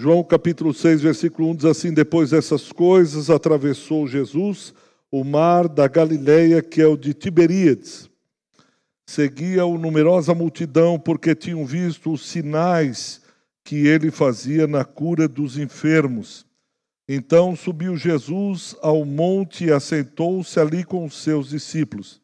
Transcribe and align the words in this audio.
João 0.00 0.24
capítulo 0.24 0.72
6, 0.72 1.02
versículo 1.02 1.50
1 1.50 1.56
diz 1.56 1.64
assim: 1.66 1.92
Depois 1.92 2.30
dessas 2.30 2.72
coisas, 2.72 3.28
atravessou 3.28 4.06
Jesus 4.06 4.72
o 5.10 5.22
mar 5.22 5.68
da 5.68 5.86
Galileia, 5.86 6.62
que 6.62 6.80
é 6.80 6.86
o 6.86 6.96
de 6.96 7.12
Tiberíades. 7.12 8.08
Seguia-o 9.06 9.76
numerosa 9.76 10.34
multidão, 10.34 10.98
porque 10.98 11.34
tinham 11.34 11.66
visto 11.66 12.10
os 12.10 12.26
sinais 12.26 13.20
que 13.62 13.86
ele 13.86 14.10
fazia 14.10 14.66
na 14.66 14.86
cura 14.86 15.28
dos 15.28 15.58
enfermos. 15.58 16.46
Então 17.06 17.54
subiu 17.54 17.94
Jesus 17.94 18.74
ao 18.80 19.04
monte 19.04 19.66
e 19.66 19.70
assentou-se 19.70 20.58
ali 20.58 20.82
com 20.82 21.04
os 21.04 21.22
seus 21.22 21.50
discípulos. 21.50 22.22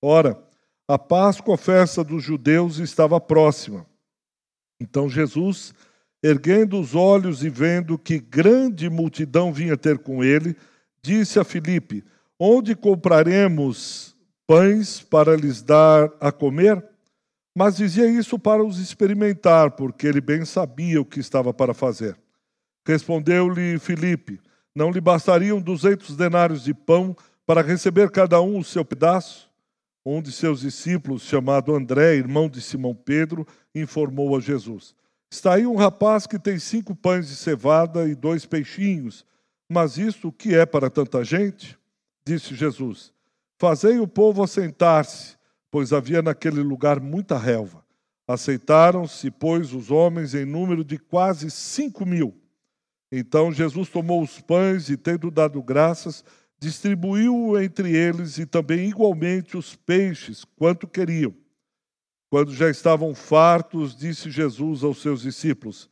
Ora, 0.00 0.40
a 0.86 0.96
Páscoa, 0.96 1.56
a 1.56 1.58
festa 1.58 2.04
dos 2.04 2.22
judeus, 2.22 2.78
estava 2.78 3.20
próxima. 3.20 3.84
Então 4.80 5.10
Jesus, 5.10 5.74
erguendo 6.22 6.80
os 6.80 6.94
olhos 6.94 7.44
e 7.44 7.48
vendo 7.48 7.98
que 7.98 8.18
grande 8.18 8.90
multidão 8.90 9.52
vinha 9.52 9.76
ter 9.76 9.98
com 9.98 10.22
ele, 10.22 10.56
disse 11.02 11.38
a 11.38 11.44
Filipe: 11.44 12.04
Onde 12.38 12.74
compraremos 12.74 14.16
pães 14.46 15.00
para 15.00 15.36
lhes 15.36 15.62
dar 15.62 16.10
a 16.20 16.32
comer? 16.32 16.84
Mas 17.54 17.76
dizia 17.76 18.08
isso 18.08 18.38
para 18.38 18.62
os 18.62 18.78
experimentar, 18.78 19.72
porque 19.72 20.06
ele 20.06 20.20
bem 20.20 20.44
sabia 20.44 21.00
o 21.00 21.04
que 21.04 21.18
estava 21.18 21.52
para 21.52 21.74
fazer. 21.74 22.16
Respondeu-lhe 22.86 23.78
Filipe: 23.78 24.40
Não 24.74 24.90
lhe 24.90 25.00
bastariam 25.00 25.60
duzentos 25.60 26.16
denários 26.16 26.62
de 26.64 26.72
pão 26.72 27.16
para 27.46 27.62
receber 27.62 28.10
cada 28.10 28.40
um 28.40 28.58
o 28.58 28.64
seu 28.64 28.84
pedaço? 28.84 29.48
Um 30.06 30.22
de 30.22 30.32
seus 30.32 30.60
discípulos, 30.60 31.22
chamado 31.22 31.74
André, 31.74 32.14
irmão 32.14 32.48
de 32.48 32.62
Simão 32.62 32.94
Pedro, 32.94 33.46
informou 33.74 34.36
a 34.36 34.40
Jesus: 34.40 34.94
Está 35.30 35.54
aí 35.54 35.66
um 35.66 35.76
rapaz 35.76 36.26
que 36.26 36.38
tem 36.38 36.58
cinco 36.58 36.94
pães 36.94 37.28
de 37.28 37.36
cevada 37.36 38.08
e 38.08 38.14
dois 38.14 38.46
peixinhos. 38.46 39.26
Mas 39.68 39.98
isto 39.98 40.28
o 40.28 40.32
que 40.32 40.54
é 40.54 40.64
para 40.64 40.88
tanta 40.88 41.22
gente? 41.22 41.78
Disse 42.24 42.54
Jesus: 42.54 43.12
Fazei 43.58 43.98
o 43.98 44.08
povo 44.08 44.42
assentar-se, 44.42 45.36
pois 45.70 45.92
havia 45.92 46.22
naquele 46.22 46.62
lugar 46.62 47.00
muita 47.00 47.36
relva. 47.36 47.84
Aceitaram-se, 48.26 49.30
pois, 49.30 49.72
os 49.72 49.90
homens 49.90 50.34
em 50.34 50.44
número 50.44 50.84
de 50.84 50.98
quase 50.98 51.50
cinco 51.50 52.06
mil. 52.06 52.34
Então 53.10 53.52
Jesus 53.52 53.88
tomou 53.88 54.22
os 54.22 54.40
pães 54.40 54.88
e, 54.90 54.96
tendo 54.96 55.30
dado 55.30 55.62
graças, 55.62 56.24
distribuiu 56.58 57.58
entre 57.60 57.94
eles 57.94 58.38
e 58.38 58.44
também 58.44 58.88
igualmente 58.88 59.56
os 59.56 59.74
peixes, 59.74 60.44
quanto 60.56 60.86
queriam. 60.86 61.34
Quando 62.30 62.52
já 62.52 62.68
estavam 62.68 63.14
fartos, 63.14 63.96
disse 63.96 64.30
Jesus 64.30 64.84
aos 64.84 65.00
seus 65.00 65.22
discípulos: 65.22 65.88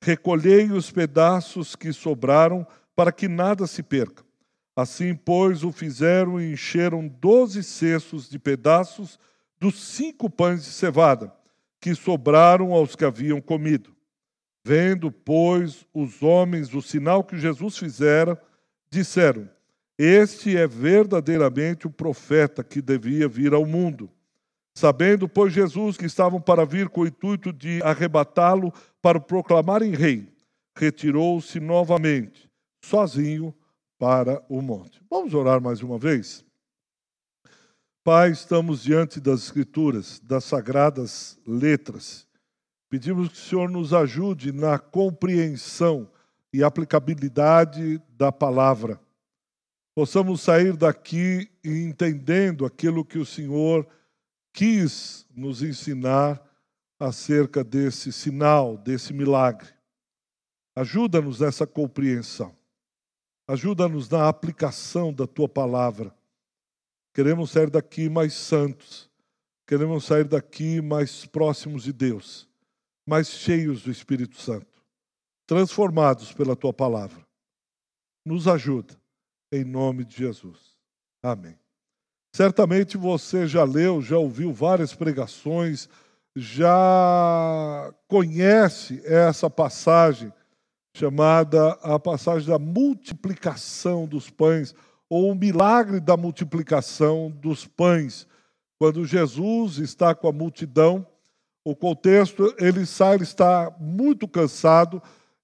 Recolhei 0.00 0.70
os 0.70 0.90
pedaços 0.90 1.74
que 1.74 1.92
sobraram, 1.92 2.66
para 2.94 3.10
que 3.10 3.28
nada 3.28 3.66
se 3.66 3.82
perca. 3.82 4.24
Assim, 4.76 5.14
pois, 5.14 5.64
o 5.64 5.72
fizeram 5.72 6.40
e 6.40 6.52
encheram 6.52 7.08
doze 7.08 7.62
cestos 7.62 8.28
de 8.28 8.38
pedaços 8.38 9.18
dos 9.58 9.78
cinco 9.78 10.30
pães 10.30 10.64
de 10.64 10.70
cevada, 10.70 11.34
que 11.80 11.94
sobraram 11.94 12.72
aos 12.72 12.94
que 12.94 13.04
haviam 13.04 13.40
comido. 13.40 13.94
Vendo, 14.64 15.10
pois, 15.10 15.84
os 15.92 16.22
homens 16.22 16.72
o 16.72 16.80
sinal 16.80 17.24
que 17.24 17.36
Jesus 17.36 17.76
fizera, 17.76 18.40
disseram: 18.90 19.50
Este 19.98 20.56
é 20.56 20.66
verdadeiramente 20.66 21.86
o 21.86 21.90
profeta 21.90 22.62
que 22.62 22.80
devia 22.80 23.26
vir 23.26 23.52
ao 23.52 23.66
mundo. 23.66 24.10
Sabendo, 24.80 25.28
pois, 25.28 25.52
Jesus 25.52 25.96
que 25.96 26.06
estavam 26.06 26.40
para 26.40 26.64
vir 26.64 26.88
com 26.88 27.02
o 27.02 27.06
intuito 27.06 27.52
de 27.52 27.82
arrebatá-lo 27.82 28.72
para 29.02 29.18
o 29.18 29.20
proclamarem 29.20 29.92
rei, 29.92 30.32
retirou-se 30.74 31.60
novamente, 31.60 32.50
sozinho, 32.82 33.54
para 33.98 34.42
o 34.48 34.62
monte. 34.62 35.00
Vamos 35.10 35.34
orar 35.34 35.60
mais 35.60 35.82
uma 35.82 35.98
vez? 35.98 36.42
Pai, 38.02 38.30
estamos 38.30 38.82
diante 38.82 39.20
das 39.20 39.42
Escrituras, 39.42 40.18
das 40.20 40.44
sagradas 40.44 41.38
letras 41.46 42.26
Pedimos 42.90 43.28
que 43.28 43.34
o 43.34 43.38
Senhor 43.38 43.70
nos 43.70 43.94
ajude 43.94 44.50
na 44.50 44.76
compreensão 44.76 46.10
e 46.52 46.64
aplicabilidade 46.64 48.02
da 48.16 48.32
palavra. 48.32 49.00
Possamos 49.94 50.40
sair 50.40 50.76
daqui 50.76 51.48
entendendo 51.64 52.66
aquilo 52.66 53.04
que 53.04 53.16
o 53.16 53.24
Senhor 53.24 53.86
quis 54.52 55.26
nos 55.34 55.62
ensinar 55.62 56.42
acerca 56.98 57.64
desse 57.64 58.12
sinal, 58.12 58.76
desse 58.76 59.12
milagre. 59.12 59.68
Ajuda-nos 60.74 61.40
nessa 61.40 61.66
compreensão. 61.66 62.56
Ajuda-nos 63.48 64.08
na 64.08 64.28
aplicação 64.28 65.12
da 65.12 65.26
tua 65.26 65.48
palavra. 65.48 66.14
Queremos 67.12 67.50
sair 67.50 67.70
daqui 67.70 68.08
mais 68.08 68.34
santos. 68.34 69.10
Queremos 69.66 70.04
sair 70.04 70.24
daqui 70.24 70.80
mais 70.80 71.26
próximos 71.26 71.82
de 71.82 71.92
Deus 71.92 72.50
mas 73.10 73.28
cheios 73.28 73.82
do 73.82 73.90
Espírito 73.90 74.40
Santo, 74.40 74.84
transformados 75.44 76.32
pela 76.32 76.54
tua 76.54 76.72
palavra. 76.72 77.26
Nos 78.24 78.46
ajuda, 78.46 78.96
em 79.50 79.64
nome 79.64 80.04
de 80.04 80.16
Jesus. 80.16 80.78
Amém. 81.20 81.59
Certamente 82.32 82.96
você 82.96 83.46
já 83.46 83.64
leu, 83.64 84.00
já 84.00 84.16
ouviu 84.16 84.52
várias 84.52 84.94
pregações, 84.94 85.88
já 86.34 87.92
conhece 88.06 89.02
essa 89.04 89.50
passagem 89.50 90.32
chamada 90.94 91.72
a 91.82 91.98
passagem 91.98 92.48
da 92.48 92.58
multiplicação 92.58 94.06
dos 94.06 94.30
pães, 94.30 94.74
ou 95.08 95.32
o 95.32 95.34
milagre 95.34 95.98
da 96.00 96.16
multiplicação 96.16 97.30
dos 97.30 97.66
pães. 97.66 98.26
Quando 98.78 99.04
Jesus 99.04 99.78
está 99.78 100.14
com 100.14 100.28
a 100.28 100.32
multidão 100.32 101.06
o 101.64 101.76
contexto, 101.76 102.54
ele 102.58 102.86
sai, 102.86 103.16
ele 103.16 103.24
está 103.24 103.74
muito 103.78 104.26
cansado 104.26 105.02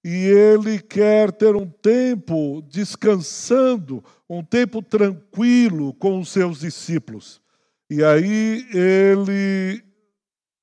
e 0.09 0.25
ele 0.25 0.79
quer 0.79 1.33
ter 1.33 1.53
um 1.53 1.67
tempo 1.67 2.63
descansando, 2.71 4.01
um 4.29 4.41
tempo 4.41 4.81
tranquilo 4.81 5.93
com 5.95 6.21
os 6.21 6.29
seus 6.29 6.61
discípulos. 6.61 7.41
E 7.89 8.01
aí 8.01 8.65
ele 8.73 9.83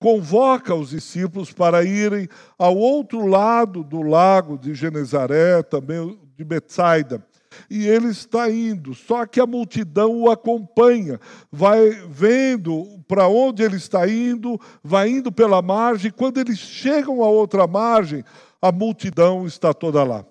convoca 0.01 0.75
os 0.75 0.89
discípulos 0.89 1.53
para 1.53 1.85
irem 1.85 2.27
ao 2.57 2.75
outro 2.75 3.27
lado 3.27 3.85
do 3.85 4.01
lago 4.01 4.57
de 4.57 4.75
Genezaré, 4.75 5.63
também 5.63 6.19
de 6.35 6.43
Betsaida. 6.43 7.23
E 7.69 7.87
ele 7.87 8.09
está 8.09 8.51
indo, 8.51 8.95
só 8.95 9.27
que 9.27 9.41
a 9.41 9.47
multidão 9.47 10.23
o 10.23 10.31
acompanha, 10.31 11.21
vai 11.53 11.91
vendo 12.09 12.99
para 13.07 13.29
onde 13.29 13.63
ele 13.63 13.77
está 13.77 14.09
indo, 14.09 14.59
vai 14.83 15.11
indo 15.11 15.31
pela 15.31 15.61
margem, 15.61 16.11
quando 16.11 16.39
eles 16.39 16.59
chegam 16.59 17.23
à 17.23 17.29
outra 17.29 17.67
margem, 17.67 18.25
a 18.65 18.73
multidão 18.73 19.47
está 19.47 19.75
toda 19.75 20.03
lá. 20.03 20.25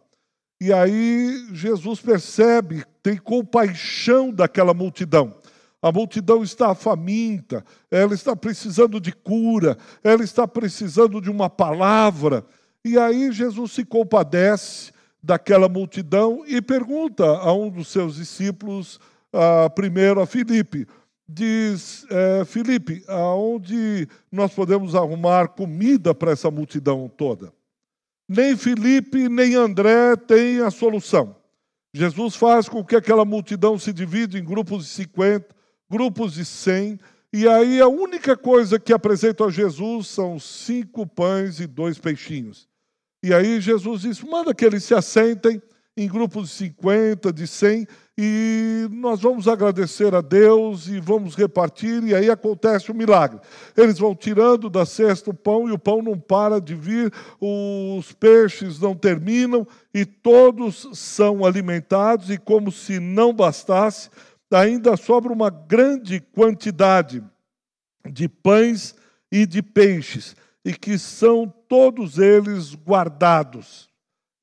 E 0.59 0.73
aí 0.73 1.45
Jesus 1.51 1.99
percebe, 1.99 2.83
tem 3.03 3.15
compaixão 3.15 4.31
daquela 4.31 4.73
multidão. 4.73 5.35
A 5.79 5.91
multidão 5.91 6.41
está 6.41 6.73
faminta, 6.73 7.63
ela 7.91 8.15
está 8.15 8.35
precisando 8.35 8.99
de 8.99 9.11
cura, 9.11 9.77
ela 10.03 10.23
está 10.23 10.47
precisando 10.47 11.21
de 11.21 11.29
uma 11.29 11.47
palavra. 11.47 12.43
E 12.83 12.97
aí 12.97 13.31
Jesus 13.31 13.73
se 13.73 13.85
compadece 13.85 14.91
daquela 15.21 15.69
multidão 15.69 16.43
e 16.47 16.59
pergunta 16.59 17.23
a 17.23 17.53
um 17.53 17.69
dos 17.69 17.89
seus 17.89 18.15
discípulos, 18.15 18.99
uh, 19.31 19.69
primeiro 19.75 20.19
a 20.19 20.25
Filipe, 20.25 20.87
diz, 21.29 22.03
é, 22.09 22.43
Filipe, 22.45 23.03
aonde 23.07 24.07
nós 24.31 24.51
podemos 24.51 24.95
arrumar 24.95 25.49
comida 25.49 26.15
para 26.15 26.31
essa 26.31 26.49
multidão 26.49 27.11
toda? 27.15 27.53
Nem 28.35 28.57
Filipe, 28.57 29.29
nem 29.29 29.53
André 29.53 30.15
têm 30.15 30.59
a 30.59 30.71
solução. 30.71 31.35
Jesus 31.93 32.35
faz 32.35 32.67
com 32.67 32.83
que 32.83 32.95
aquela 32.95 33.23
multidão 33.23 33.77
se 33.77 33.93
divida 33.93 34.39
em 34.39 34.43
grupos 34.43 34.85
de 34.85 34.89
50, 34.89 35.55
grupos 35.87 36.33
de 36.33 36.43
100, 36.43 36.99
e 37.31 37.47
aí 37.47 37.79
a 37.79 37.87
única 37.87 38.35
coisa 38.35 38.79
que 38.79 38.91
apresenta 38.91 39.45
a 39.45 39.51
Jesus 39.51 40.07
são 40.07 40.39
cinco 40.39 41.05
pães 41.05 41.59
e 41.59 41.67
dois 41.67 41.99
peixinhos. 41.99 42.67
E 43.21 43.31
aí 43.31 43.61
Jesus 43.61 44.01
disse: 44.01 44.25
manda 44.25 44.51
que 44.51 44.65
eles 44.65 44.83
se 44.83 44.95
assentem 44.95 45.61
em 45.95 46.07
grupos 46.07 46.49
de 46.49 46.55
50, 46.55 47.31
de 47.31 47.45
100, 47.45 47.87
e 48.17 48.87
nós 48.91 49.21
vamos 49.21 49.47
agradecer 49.47 50.13
a 50.15 50.21
Deus 50.21 50.87
e 50.87 50.99
vamos 50.99 51.35
repartir, 51.35 52.03
e 52.03 52.15
aí 52.15 52.29
acontece 52.29 52.89
o 52.89 52.93
um 52.93 52.97
milagre. 52.97 53.39
Eles 53.77 53.99
vão 53.99 54.15
tirando 54.15 54.69
da 54.69 54.85
cesta 54.85 55.29
o 55.29 55.33
pão, 55.33 55.67
e 55.67 55.71
o 55.71 55.77
pão 55.77 56.01
não 56.01 56.17
para 56.19 56.59
de 56.59 56.73
vir, 56.73 57.13
os 57.39 58.11
peixes 58.13 58.79
não 58.79 58.95
terminam, 58.95 59.67
e 59.93 60.05
todos 60.05 60.87
são 60.93 61.45
alimentados, 61.45 62.29
e 62.29 62.37
como 62.37 62.71
se 62.71 62.99
não 62.99 63.33
bastasse, 63.33 64.09
ainda 64.51 64.97
sobra 64.97 65.31
uma 65.31 65.49
grande 65.49 66.19
quantidade 66.19 67.23
de 68.09 68.27
pães 68.27 68.95
e 69.31 69.45
de 69.45 69.61
peixes 69.61 70.35
e 70.65 70.73
que 70.73 70.97
são 70.97 71.51
todos 71.67 72.17
eles 72.17 72.73
guardados. 72.75 73.89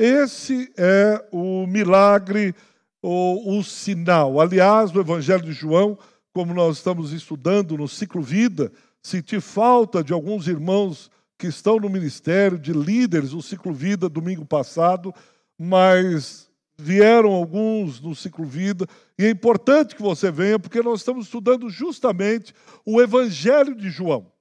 Esse 0.02 0.72
é 0.78 1.22
o 1.30 1.66
milagre 1.66 2.54
ou 3.02 3.58
o 3.58 3.62
sinal. 3.62 4.40
Aliás, 4.40 4.96
o 4.96 4.98
Evangelho 4.98 5.42
de 5.42 5.52
João, 5.52 5.98
como 6.32 6.54
nós 6.54 6.78
estamos 6.78 7.12
estudando 7.12 7.76
no 7.76 7.86
ciclo 7.86 8.22
vida, 8.22 8.72
senti 9.02 9.38
falta 9.42 10.02
de 10.02 10.14
alguns 10.14 10.48
irmãos 10.48 11.10
que 11.38 11.48
estão 11.48 11.76
no 11.76 11.90
ministério, 11.90 12.58
de 12.58 12.72
líderes, 12.72 13.34
o 13.34 13.42
ciclo 13.42 13.74
vida 13.74 14.08
domingo 14.08 14.46
passado, 14.46 15.14
mas 15.58 16.48
vieram 16.78 17.32
alguns 17.32 18.00
no 18.00 18.14
ciclo 18.14 18.46
vida, 18.46 18.86
e 19.18 19.26
é 19.26 19.28
importante 19.28 19.94
que 19.94 20.00
você 20.00 20.30
venha, 20.30 20.58
porque 20.58 20.82
nós 20.82 21.00
estamos 21.00 21.26
estudando 21.26 21.68
justamente 21.68 22.54
o 22.86 23.02
Evangelho 23.02 23.74
de 23.74 23.90
João. 23.90 24.32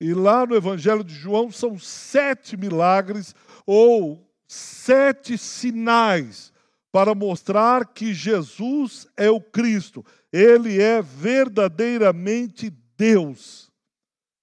E 0.00 0.14
lá 0.14 0.46
no 0.46 0.54
Evangelho 0.54 1.02
de 1.02 1.12
João 1.12 1.50
são 1.50 1.76
sete 1.76 2.56
milagres 2.56 3.34
ou 3.66 4.31
sete 4.52 5.38
sinais 5.38 6.52
para 6.92 7.14
mostrar 7.14 7.86
que 7.86 8.12
Jesus 8.12 9.06
é 9.16 9.30
o 9.30 9.40
Cristo, 9.40 10.04
ele 10.30 10.80
é 10.80 11.00
verdadeiramente 11.00 12.70
Deus. 12.96 13.70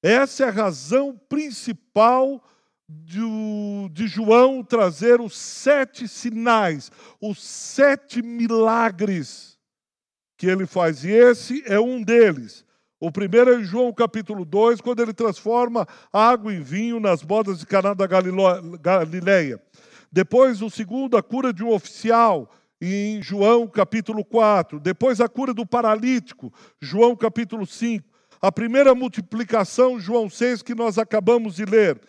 Essa 0.02 0.46
é 0.46 0.48
a 0.48 0.52
razão 0.52 1.16
principal 1.30 2.44
de, 2.88 4.08
João 4.08 4.64
trazer 4.64 5.22
os 5.22 5.38
sete 5.38 6.08
sinais, 6.08 6.92
os 7.22 7.44
sete 7.44 8.24
milagres 8.24 9.60
que 10.36 10.48
ele 10.48 10.66
faz, 10.66 11.04
e 11.04 11.12
esse 11.12 11.62
é 11.68 11.80
um 11.80 12.02
deles. 12.02 12.66
O 13.00 13.12
primeiro 13.12 13.54
é 13.54 13.64
João 13.64 13.94
capítulo 13.94 14.44
2, 14.44 14.82
quando 14.82 15.02
ele 15.02 15.14
transforma 15.14 15.88
água 16.12 16.52
em 16.52 16.62
vinho 16.62 17.00
nas 17.00 17.22
bodas 17.22 17.60
de 17.60 17.66
Caná 17.68 17.94
da 17.94 18.08
Galileia. 18.08 19.62
Depois, 20.12 20.62
o 20.62 20.70
segundo, 20.70 21.16
a 21.18 21.24
cura 21.24 21.54
de 21.54 21.64
um 21.64 21.72
oficial, 21.72 22.50
em 22.82 23.22
João 23.22 23.68
capítulo 23.68 24.24
4. 24.24 24.80
Depois, 24.80 25.20
a 25.20 25.28
cura 25.28 25.54
do 25.54 25.66
paralítico, 25.66 26.52
João 26.80 27.16
capítulo 27.16 27.66
5. 27.66 28.08
A 28.42 28.52
primeira 28.52 28.96
multiplicação, 28.96 30.00
João 30.00 30.30
6, 30.30 30.62
que 30.62 30.74
nós 30.74 30.98
acabamos 30.98 31.56
de 31.56 31.66
ler. 31.66 32.00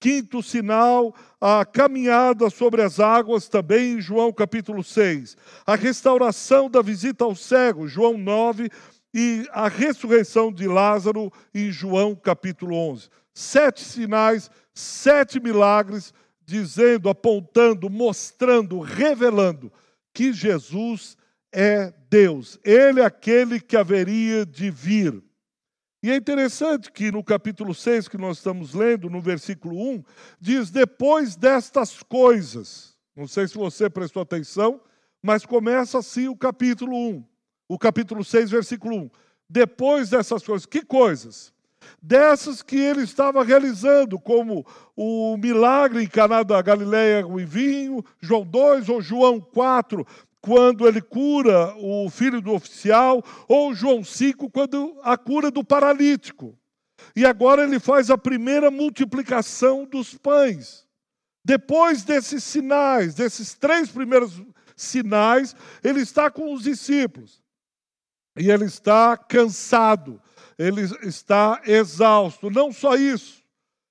Quinto 0.00 0.42
sinal, 0.42 1.14
a 1.40 1.64
caminhada 1.64 2.50
sobre 2.50 2.82
as 2.82 3.00
águas, 3.00 3.48
também 3.48 3.94
em 3.94 4.00
João 4.00 4.32
capítulo 4.32 4.82
6. 4.82 5.36
A 5.66 5.74
restauração 5.74 6.68
da 6.68 6.82
visita 6.82 7.24
ao 7.24 7.34
cego, 7.34 7.88
João 7.88 8.18
9. 8.18 8.70
E 9.14 9.48
a 9.52 9.68
ressurreição 9.68 10.52
de 10.52 10.68
Lázaro, 10.68 11.32
em 11.54 11.70
João 11.70 12.14
capítulo 12.14 12.76
11. 12.76 13.08
Sete 13.32 13.82
sinais, 13.82 14.50
sete 14.74 15.40
milagres, 15.40 16.12
dizendo, 16.48 17.10
apontando, 17.10 17.90
mostrando, 17.90 18.80
revelando 18.80 19.70
que 20.14 20.32
Jesus 20.32 21.14
é 21.52 21.92
Deus. 22.08 22.58
Ele 22.64 23.00
é 23.00 23.04
aquele 23.04 23.60
que 23.60 23.76
haveria 23.76 24.46
de 24.46 24.70
vir. 24.70 25.22
E 26.02 26.10
é 26.10 26.16
interessante 26.16 26.90
que 26.90 27.12
no 27.12 27.22
capítulo 27.22 27.74
6 27.74 28.08
que 28.08 28.16
nós 28.16 28.38
estamos 28.38 28.72
lendo, 28.72 29.10
no 29.10 29.20
versículo 29.20 29.78
1, 29.78 30.02
diz: 30.40 30.70
Depois 30.70 31.36
destas 31.36 32.02
coisas. 32.02 32.96
Não 33.14 33.28
sei 33.28 33.46
se 33.46 33.54
você 33.54 33.90
prestou 33.90 34.22
atenção, 34.22 34.80
mas 35.22 35.44
começa 35.44 35.98
assim 35.98 36.28
o 36.28 36.36
capítulo 36.36 36.96
1. 36.96 37.24
O 37.68 37.78
capítulo 37.78 38.24
6, 38.24 38.50
versículo 38.50 38.96
1. 38.96 39.10
Depois 39.50 40.08
dessas 40.08 40.42
coisas. 40.42 40.64
Que 40.64 40.82
coisas? 40.82 41.52
Dessas 42.02 42.62
que 42.62 42.76
ele 42.76 43.02
estava 43.02 43.44
realizando, 43.44 44.18
como 44.18 44.66
o 44.96 45.36
milagre 45.36 46.02
em 46.02 46.06
Caná 46.06 46.42
da 46.42 46.60
Galileia 46.62 47.22
com 47.22 47.36
vinho, 47.36 48.04
João 48.20 48.44
2 48.44 48.88
ou 48.88 49.00
João 49.00 49.40
4, 49.40 50.06
quando 50.40 50.86
ele 50.86 51.00
cura 51.00 51.74
o 51.76 52.08
filho 52.08 52.40
do 52.40 52.52
oficial, 52.52 53.22
ou 53.46 53.74
João 53.74 54.04
5, 54.04 54.50
quando 54.50 54.96
a 55.02 55.16
cura 55.16 55.50
do 55.50 55.64
paralítico. 55.64 56.56
E 57.14 57.26
agora 57.26 57.64
ele 57.64 57.78
faz 57.78 58.10
a 58.10 58.18
primeira 58.18 58.70
multiplicação 58.70 59.84
dos 59.84 60.14
pães. 60.14 60.86
Depois 61.44 62.04
desses 62.04 62.44
sinais, 62.44 63.14
desses 63.14 63.54
três 63.54 63.88
primeiros 63.90 64.42
sinais, 64.76 65.54
ele 65.82 66.00
está 66.00 66.30
com 66.30 66.52
os 66.52 66.62
discípulos. 66.62 67.42
E 68.36 68.50
ele 68.50 68.66
está 68.66 69.16
cansado, 69.16 70.20
ele 70.58 70.82
está 71.02 71.62
exausto. 71.64 72.50
Não 72.50 72.72
só 72.72 72.96
isso, 72.96 73.44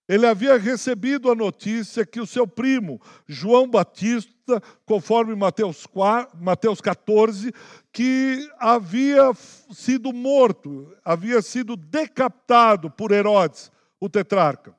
ele 0.07 0.25
havia 0.25 0.57
recebido 0.57 1.31
a 1.31 1.35
notícia 1.35 2.05
que 2.05 2.19
o 2.19 2.27
seu 2.27 2.47
primo, 2.47 3.01
João 3.25 3.69
Batista, 3.69 4.61
conforme 4.85 5.35
Mateus, 5.35 5.85
4, 5.85 6.37
Mateus 6.41 6.79
14, 6.79 7.53
que 7.91 8.49
havia 8.57 9.31
sido 9.71 10.13
morto, 10.13 10.95
havia 11.03 11.41
sido 11.41 11.75
decapitado 11.75 12.89
por 12.89 13.11
Herodes, 13.11 13.71
o 13.99 14.09
tetrarca. 14.09 14.75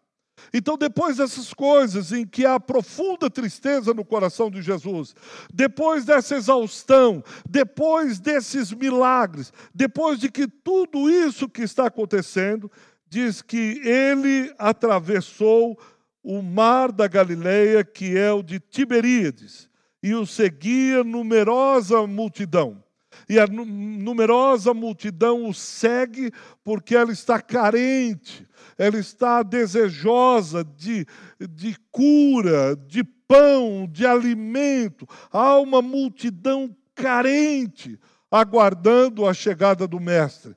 Então, 0.53 0.77
depois 0.77 1.17
dessas 1.17 1.53
coisas 1.53 2.13
em 2.13 2.27
que 2.27 2.47
há 2.47 2.59
profunda 2.59 3.31
tristeza 3.31 3.93
no 3.95 4.05
coração 4.05 4.51
de 4.51 4.63
Jesus, 4.63 5.15
depois 5.53 6.05
dessa 6.05 6.37
exaustão, 6.37 7.23
depois 7.49 8.19
desses 8.19 8.73
milagres, 8.73 9.53
depois 9.75 10.19
de 10.19 10.31
que 10.31 10.47
tudo 10.47 11.11
isso 11.11 11.49
que 11.49 11.63
está 11.63 11.87
acontecendo, 11.87 12.71
diz 13.09 13.43
que 13.43 13.81
ele 13.85 14.53
atravessou 14.59 15.79
o 16.23 16.43
mar 16.43 16.93
da 16.93 17.09
Galileia, 17.09 17.85
que 17.85 18.17
é 18.17 18.33
o 18.33 18.43
de 18.43 18.61
Tiberíades, 18.61 19.69
e 20.03 20.15
o 20.15 20.27
seguia 20.27 21.03
numerosa 21.03 22.07
multidão. 22.07 22.83
E 23.29 23.39
a 23.39 23.47
numerosa 23.47 24.75
multidão 24.75 25.49
o 25.49 25.55
segue 25.55 26.31
porque 26.63 26.95
ela 26.95 27.13
está 27.13 27.41
carente, 27.41 28.47
ela 28.77 28.99
está 28.99 29.43
desejosa 29.43 30.63
de, 30.63 31.07
de 31.51 31.77
cura, 31.91 32.77
de 32.87 33.03
pão, 33.03 33.89
de 33.91 34.07
alimento. 34.07 35.07
Há 35.33 35.59
uma 35.59 35.81
multidão 35.81 36.75
carente 36.95 37.99
aguardando 38.31 39.27
a 39.27 39.33
chegada 39.33 39.89
do 39.89 39.99
Mestre 39.99 40.55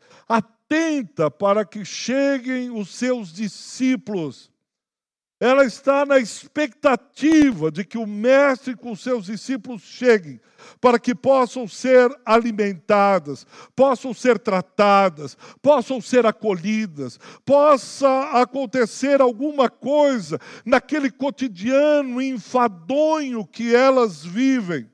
atenta 0.71 1.29
para 1.29 1.65
que 1.65 1.83
cheguem 1.83 2.71
os 2.71 2.89
seus 2.89 3.31
discípulos. 3.33 4.50
Ela 5.41 5.65
está 5.65 6.05
na 6.05 6.19
expectativa 6.19 7.71
de 7.71 7.83
que 7.83 7.98
o 7.98 8.05
Mestre 8.05 8.75
com 8.75 8.95
seus 8.95 9.25
discípulos 9.25 9.81
cheguem, 9.81 10.39
para 10.79 11.00
que 11.00 11.15
possam 11.15 11.67
ser 11.67 12.15
alimentadas, 12.24 13.48
possam 13.75 14.13
ser 14.13 14.38
tratadas, 14.38 15.36
possam 15.60 16.00
ser 16.00 16.27
acolhidas, 16.27 17.19
possa 17.43 18.39
acontecer 18.39 19.19
alguma 19.19 19.67
coisa 19.67 20.39
naquele 20.63 21.10
cotidiano 21.10 22.21
enfadonho 22.21 23.43
que 23.43 23.74
elas 23.74 24.24
vivem. 24.24 24.90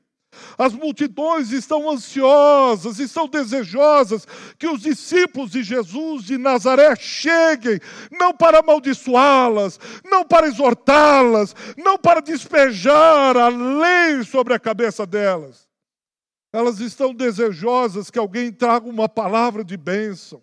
As 0.56 0.72
multidões 0.72 1.52
estão 1.52 1.90
ansiosas, 1.90 2.98
estão 2.98 3.28
desejosas 3.28 4.26
que 4.58 4.66
os 4.66 4.80
discípulos 4.80 5.50
de 5.50 5.62
Jesus 5.62 6.24
de 6.24 6.36
Nazaré 6.36 6.94
cheguem, 6.96 7.80
não 8.10 8.34
para 8.34 8.58
amaldiçoá-las, 8.60 9.78
não 10.04 10.24
para 10.24 10.46
exortá-las, 10.46 11.54
não 11.76 11.98
para 11.98 12.20
despejar 12.20 13.36
a 13.36 13.48
lei 13.48 14.24
sobre 14.24 14.54
a 14.54 14.58
cabeça 14.58 15.06
delas. 15.06 15.68
Elas 16.52 16.80
estão 16.80 17.14
desejosas 17.14 18.10
que 18.10 18.18
alguém 18.18 18.50
traga 18.50 18.88
uma 18.88 19.08
palavra 19.08 19.62
de 19.62 19.76
bênção. 19.76 20.42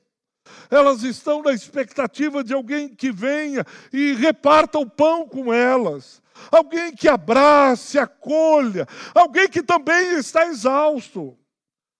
Elas 0.69 1.03
estão 1.03 1.41
na 1.41 1.51
expectativa 1.51 2.43
de 2.43 2.53
alguém 2.53 2.87
que 2.87 3.11
venha 3.11 3.65
e 3.91 4.13
reparta 4.13 4.77
o 4.77 4.89
pão 4.89 5.27
com 5.27 5.51
elas 5.51 6.23
alguém 6.51 6.93
que 6.95 7.07
abrace, 7.07 7.97
acolha, 7.97 8.87
alguém 9.13 9.47
que 9.47 9.63
também 9.63 10.17
está 10.17 10.45
exausto, 10.47 11.37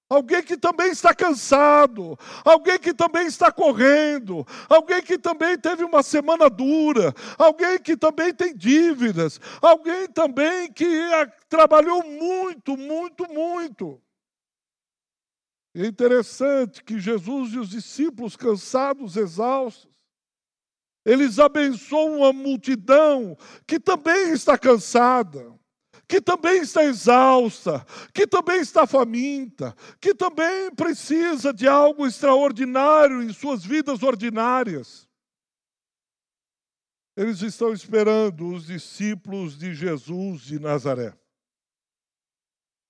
alguém 0.10 0.44
que 0.44 0.58
também 0.58 0.92
está 0.92 1.14
cansado, 1.14 2.18
alguém 2.44 2.78
que 2.80 2.94
também 2.94 3.28
está 3.28 3.52
correndo, 3.52 4.46
alguém 4.70 5.02
que 5.02 5.18
também 5.18 5.58
teve 5.58 5.84
uma 5.84 6.04
semana 6.04 6.50
dura, 6.50 7.14
alguém 7.38 7.80
que 7.80 7.98
também 7.98 8.34
tem 8.34 8.56
dívidas, 8.56 9.40
alguém 9.62 10.08
também 10.08 10.72
que 10.72 10.86
ah, 11.14 11.32
trabalhou 11.50 12.04
muito, 12.04 12.78
muito, 12.78 13.28
muito. 13.32 14.02
É 15.74 15.86
interessante 15.86 16.84
que 16.84 17.00
Jesus 17.00 17.54
e 17.54 17.60
os 17.60 17.70
discípulos, 17.70 18.38
cansados, 18.38 19.18
exaustos, 19.18 19.95
eles 21.06 21.38
abençoam 21.38 22.24
a 22.24 22.34
multidão 22.34 23.38
que 23.68 23.80
também 23.80 24.32
está 24.32 24.58
cansada, 24.58 25.54
que 26.08 26.20
também 26.20 26.62
está 26.62 26.84
exausta, 26.84 27.86
que 28.14 28.26
também 28.26 28.60
está 28.60 28.88
faminta, 28.88 29.76
que 30.02 30.16
também 30.16 30.74
precisa 30.74 31.54
de 31.54 31.68
algo 31.68 32.08
extraordinário 32.08 33.22
em 33.22 33.32
suas 33.32 33.64
vidas 33.64 34.02
ordinárias. 34.02 35.08
Eles 37.16 37.42
estão 37.42 37.72
esperando 37.72 38.48
os 38.48 38.66
discípulos 38.66 39.58
de 39.58 39.74
Jesus 39.74 40.42
de 40.42 40.60
Nazaré. 40.60 41.18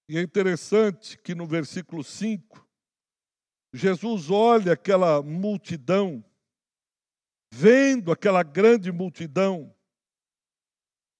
E 0.09 0.17
é 0.17 0.21
interessante 0.21 1.17
que 1.17 1.35
no 1.35 1.45
versículo 1.45 2.03
5, 2.03 2.65
Jesus 3.73 4.29
olha 4.29 4.73
aquela 4.73 5.21
multidão, 5.21 6.23
vendo 7.55 8.11
aquela 8.11 8.43
grande 8.43 8.91
multidão, 8.91 9.73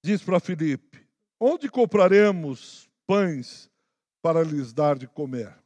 diz 0.04 0.22
para 0.22 0.38
Filipe: 0.38 1.08
Onde 1.40 1.70
compraremos 1.70 2.90
pães 3.06 3.70
para 4.22 4.42
lhes 4.42 4.72
dar 4.72 4.98
de 4.98 5.06
comer? 5.06 5.56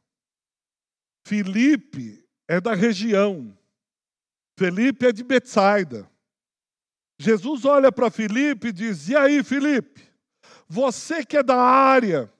Filipe 1.27 2.25
é 2.47 2.61
da 2.61 2.73
região. 2.73 3.57
Felipe 4.57 5.07
é 5.07 5.11
de 5.11 5.23
Betsaida. 5.23 6.09
Jesus 7.19 7.65
olha 7.65 7.91
para 7.91 8.09
Filipe 8.09 8.69
e 8.69 8.71
diz: 8.71 9.09
E 9.09 9.15
aí, 9.15 9.43
Filipe? 9.43 10.09
Você 10.69 11.25
que 11.25 11.35
é 11.35 11.43
da 11.43 11.57
área, 11.57 12.31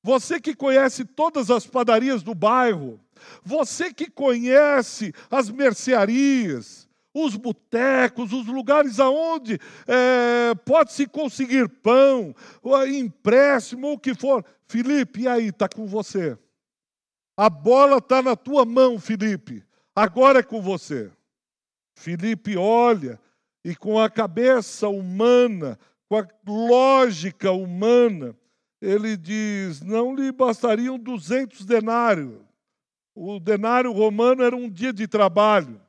você 0.00 0.40
que 0.40 0.54
conhece 0.54 1.04
todas 1.04 1.50
as 1.50 1.66
padarias 1.66 2.22
do 2.22 2.36
bairro, 2.36 3.00
você 3.42 3.92
que 3.92 4.08
conhece 4.08 5.12
as 5.28 5.50
mercearias, 5.50 6.88
os 7.14 7.36
botecos, 7.36 8.32
os 8.32 8.46
lugares 8.46 9.00
aonde 9.00 9.58
é, 9.86 10.54
pode-se 10.64 11.06
conseguir 11.06 11.68
pão, 11.68 12.34
empréstimo, 12.88 13.88
ou 13.88 13.92
o 13.94 13.98
que 13.98 14.14
for. 14.14 14.44
Felipe, 14.66 15.22
e 15.22 15.28
aí, 15.28 15.48
está 15.48 15.68
com 15.68 15.86
você. 15.86 16.38
A 17.36 17.50
bola 17.50 17.98
está 17.98 18.22
na 18.22 18.36
tua 18.36 18.64
mão, 18.64 18.98
Felipe. 18.98 19.64
Agora 19.94 20.38
é 20.38 20.42
com 20.42 20.60
você. 20.60 21.10
Felipe 21.96 22.56
olha 22.56 23.20
e 23.64 23.74
com 23.74 23.98
a 23.98 24.08
cabeça 24.08 24.88
humana, 24.88 25.78
com 26.08 26.16
a 26.16 26.26
lógica 26.46 27.52
humana, 27.52 28.36
ele 28.80 29.16
diz: 29.16 29.80
não 29.82 30.14
lhe 30.14 30.32
bastariam 30.32 30.98
200 30.98 31.66
denários. 31.66 32.40
O 33.14 33.38
denário 33.38 33.92
romano 33.92 34.42
era 34.42 34.56
um 34.56 34.70
dia 34.70 34.92
de 34.92 35.06
trabalho. 35.06 35.80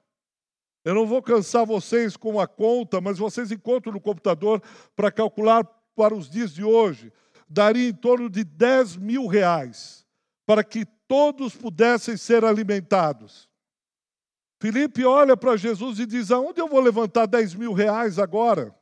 Eu 0.83 0.95
não 0.95 1.05
vou 1.05 1.21
cansar 1.21 1.65
vocês 1.65 2.17
com 2.17 2.39
a 2.39 2.47
conta, 2.47 2.99
mas 2.99 3.17
vocês 3.17 3.51
encontram 3.51 3.93
no 3.93 4.01
computador 4.01 4.61
para 4.95 5.11
calcular 5.11 5.63
para 5.95 6.15
os 6.15 6.29
dias 6.29 6.53
de 6.53 6.63
hoje. 6.63 7.11
Daria 7.47 7.89
em 7.89 7.93
torno 7.93 8.29
de 8.29 8.43
10 8.43 8.97
mil 8.97 9.27
reais 9.27 10.05
para 10.45 10.63
que 10.63 10.85
todos 11.07 11.55
pudessem 11.55 12.17
ser 12.17 12.43
alimentados. 12.43 13.47
Felipe 14.59 15.05
olha 15.05 15.35
para 15.35 15.57
Jesus 15.57 15.99
e 15.99 16.05
diz: 16.05 16.31
Aonde 16.31 16.61
eu 16.61 16.67
vou 16.67 16.79
levantar 16.79 17.25
10 17.25 17.55
mil 17.55 17.73
reais 17.73 18.17
agora? 18.17 18.75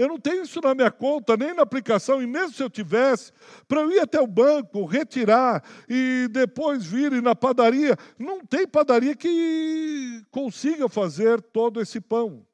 Eu 0.00 0.08
não 0.08 0.18
tenho 0.18 0.44
isso 0.44 0.62
na 0.62 0.74
minha 0.74 0.90
conta, 0.90 1.36
nem 1.36 1.52
na 1.52 1.60
aplicação, 1.60 2.22
e 2.22 2.26
mesmo 2.26 2.54
se 2.54 2.62
eu 2.62 2.70
tivesse, 2.70 3.32
para 3.68 3.82
eu 3.82 3.92
ir 3.92 4.00
até 4.00 4.18
o 4.18 4.26
banco, 4.26 4.86
retirar 4.86 5.62
e 5.86 6.26
depois 6.30 6.86
vir 6.86 7.20
na 7.20 7.36
padaria, 7.36 7.94
não 8.18 8.40
tem 8.42 8.66
padaria 8.66 9.14
que 9.14 10.22
consiga 10.30 10.88
fazer 10.88 11.42
todo 11.42 11.82
esse 11.82 12.00
pão. 12.00 12.46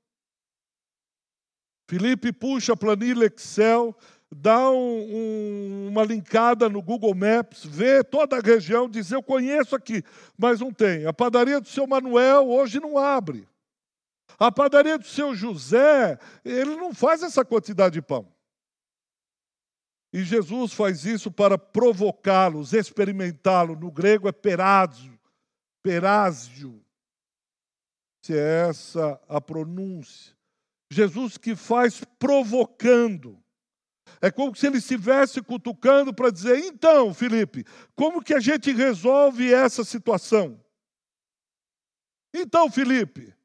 Felipe 1.89 2.33
puxa 2.33 2.73
a 2.73 2.77
planilha 2.77 3.27
Excel, 3.33 3.97
dá 4.29 4.69
um, 4.69 4.75
um, 4.75 5.89
uma 5.89 6.03
linkada 6.03 6.69
no 6.69 6.83
Google 6.83 7.15
Maps, 7.15 7.65
vê 7.65 8.03
toda 8.03 8.39
a 8.39 8.41
região, 8.41 8.89
diz: 8.89 9.13
Eu 9.13 9.23
conheço 9.23 9.77
aqui, 9.77 10.03
mas 10.37 10.59
não 10.59 10.73
tem. 10.73 11.07
A 11.07 11.13
padaria 11.13 11.61
do 11.61 11.69
seu 11.69 11.87
Manuel 11.87 12.49
hoje 12.49 12.81
não 12.81 12.99
abre. 12.99 13.47
A 14.39 14.51
padaria 14.53 14.99
do 14.99 15.07
seu 15.07 15.35
José, 15.35 16.19
ele 16.45 16.77
não 16.77 16.95
faz 16.95 17.23
essa 17.23 17.45
quantidade 17.45 17.95
de 17.95 18.03
pão. 18.03 18.31
E 20.13 20.23
Jesus 20.23 20.73
faz 20.73 21.05
isso 21.05 21.31
para 21.31 21.59
provocá-los, 21.59 22.73
experimentá-lo. 22.73 23.77
No 23.77 23.91
grego 23.91 24.29
é 24.29 24.33
perázio, 24.33 25.19
perázio. 25.83 26.83
Se 28.25 28.37
é 28.37 28.69
essa 28.69 29.21
a 29.29 29.41
pronúncia. 29.41 30.35
Jesus 30.91 31.37
que 31.37 31.55
faz 31.55 32.03
provocando. 32.19 33.43
É 34.21 34.31
como 34.31 34.57
se 34.57 34.67
ele 34.67 34.79
estivesse 34.79 35.43
cutucando 35.43 36.15
para 36.15 36.31
dizer: 36.31 36.59
então, 36.61 37.13
Felipe, 37.13 37.67
como 37.95 38.23
que 38.23 38.33
a 38.33 38.41
gente 38.41 38.73
resolve 38.73 39.53
essa 39.53 39.85
situação? 39.85 40.59
Então, 42.33 42.71
Felipe, 42.71 43.36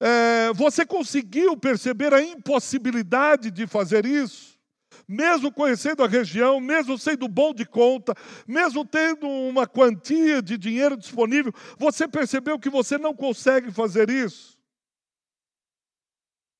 é, 0.00 0.52
você 0.54 0.86
conseguiu 0.86 1.56
perceber 1.56 2.14
a 2.14 2.22
impossibilidade 2.22 3.50
de 3.50 3.66
fazer 3.66 4.06
isso? 4.06 4.58
Mesmo 5.06 5.50
conhecendo 5.50 6.04
a 6.04 6.08
região, 6.08 6.60
mesmo 6.60 6.98
sendo 6.98 7.26
bom 7.26 7.52
de 7.54 7.64
conta, 7.64 8.14
mesmo 8.46 8.84
tendo 8.84 9.26
uma 9.26 9.66
quantia 9.66 10.42
de 10.42 10.58
dinheiro 10.58 10.96
disponível, 10.96 11.52
você 11.78 12.06
percebeu 12.06 12.58
que 12.58 12.68
você 12.68 12.98
não 12.98 13.14
consegue 13.14 13.72
fazer 13.72 14.10
isso? 14.10 14.58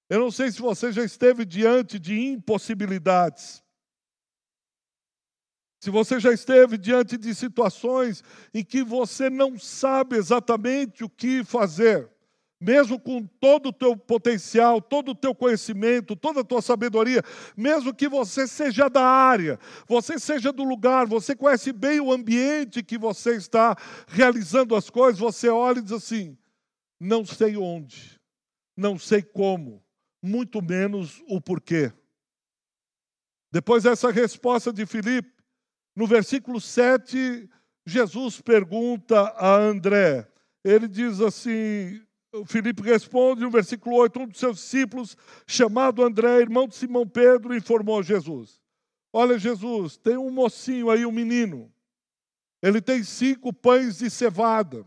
Eu 0.09 0.19
não 0.21 0.31
sei 0.31 0.51
se 0.51 0.61
você 0.61 0.91
já 0.91 1.05
esteve 1.05 1.45
diante 1.45 1.99
de 1.99 2.19
impossibilidades. 2.19 3.63
Se 5.81 5.91
você 5.91 6.19
já 6.19 6.33
esteve 6.33 6.79
diante 6.79 7.17
de 7.17 7.35
situações 7.35 8.25
em 8.53 8.65
que 8.65 8.83
você 8.83 9.31
não 9.31 9.59
sabe 9.59 10.17
exatamente 10.17 11.05
o 11.05 11.09
que 11.09 11.45
fazer 11.45 12.11
mesmo 12.61 12.99
com 12.99 13.25
todo 13.25 13.69
o 13.69 13.73
teu 13.73 13.97
potencial, 13.97 14.81
todo 14.81 15.13
o 15.13 15.15
teu 15.15 15.35
conhecimento, 15.35 16.17
toda 16.17 16.41
a 16.41 16.45
tua 16.45 16.61
sabedoria, 16.61 17.23
mesmo 17.57 17.95
que 17.95 18.09
você 18.09 18.49
seja 18.49 18.89
da 18.89 19.05
área, 19.05 19.59
você 19.87 20.19
seja 20.19 20.53
do 20.53 20.65
lugar, 20.65 21.07
você 21.07 21.37
conhece 21.37 21.73
bem 21.73 22.01
o 22.01 22.13
ambiente 22.13 22.83
que 22.83 22.99
você 22.99 23.37
está 23.37 23.77
realizando 24.09 24.75
as 24.75 24.91
coisas, 24.91 25.21
você 25.21 25.49
olha 25.49 25.79
e 25.79 25.83
diz 25.83 25.93
assim: 25.93 26.37
não 27.01 27.25
sei 27.25 27.57
onde, 27.57 28.19
não 28.77 28.99
sei 28.99 29.23
como, 29.23 29.83
muito 30.23 30.61
menos 30.61 31.23
o 31.29 31.41
porquê. 31.41 31.93
Depois 33.53 33.85
dessa 33.85 34.11
resposta 34.11 34.73
de 34.73 34.85
Filipe, 34.85 35.33
no 35.95 36.07
versículo 36.07 36.61
7, 36.61 37.49
Jesus 37.87 38.41
pergunta 38.41 39.21
a 39.37 39.57
André, 39.57 40.29
ele 40.65 40.89
diz 40.89 41.21
assim: 41.21 42.03
Filipe 42.45 42.83
responde 42.83 43.43
no 43.43 43.51
versículo 43.51 43.97
8: 43.97 44.21
um 44.21 44.27
dos 44.27 44.39
seus 44.39 44.57
discípulos, 44.57 45.17
chamado 45.47 46.03
André, 46.03 46.41
irmão 46.41 46.67
de 46.67 46.77
Simão 46.77 47.07
Pedro, 47.07 47.55
informou 47.55 48.01
a 48.01 48.03
Jesus: 48.03 48.61
Olha, 49.13 49.39
Jesus, 49.39 49.97
tem 49.97 50.17
um 50.17 50.31
mocinho 50.31 50.91
aí, 50.91 51.07
um 51.07 51.13
menino. 51.13 51.73
Ele 52.63 52.81
tem 52.81 53.03
cinco 53.03 53.53
pães 53.53 53.99
de 53.99 54.11
cevada. 54.11 54.87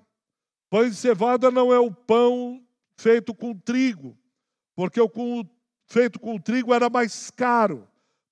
Pães 0.70 0.92
de 0.92 0.98
cevada 0.98 1.50
não 1.50 1.74
é 1.74 1.80
o 1.80 1.92
pão 1.92 2.62
feito 2.98 3.34
com 3.34 3.54
trigo, 3.54 4.18
porque 4.76 5.02
o 5.02 5.10
feito 5.88 6.20
com 6.20 6.38
trigo 6.38 6.74
era 6.74 6.90
mais 6.90 7.30
caro. 7.32 7.88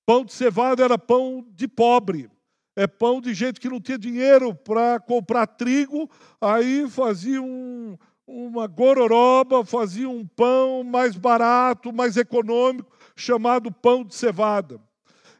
Pão 0.05 0.23
de 0.23 0.33
cevada 0.33 0.83
era 0.83 0.97
pão 0.97 1.45
de 1.51 1.67
pobre. 1.67 2.29
É 2.75 2.87
pão 2.87 3.19
de 3.19 3.33
gente 3.33 3.59
que 3.59 3.67
não 3.67 3.81
tinha 3.81 3.97
dinheiro 3.97 4.55
para 4.55 4.99
comprar 4.99 5.45
trigo, 5.45 6.09
aí 6.39 6.89
fazia 6.89 7.41
um, 7.41 7.97
uma 8.29 8.67
gororoba, 8.67 9.65
fazia 9.65 10.07
um 10.07 10.25
pão 10.25 10.83
mais 10.83 11.15
barato, 11.15 11.91
mais 11.91 12.15
econômico, 12.15 12.95
chamado 13.15 13.71
pão 13.71 14.03
de 14.03 14.13
cevada. 14.13 14.79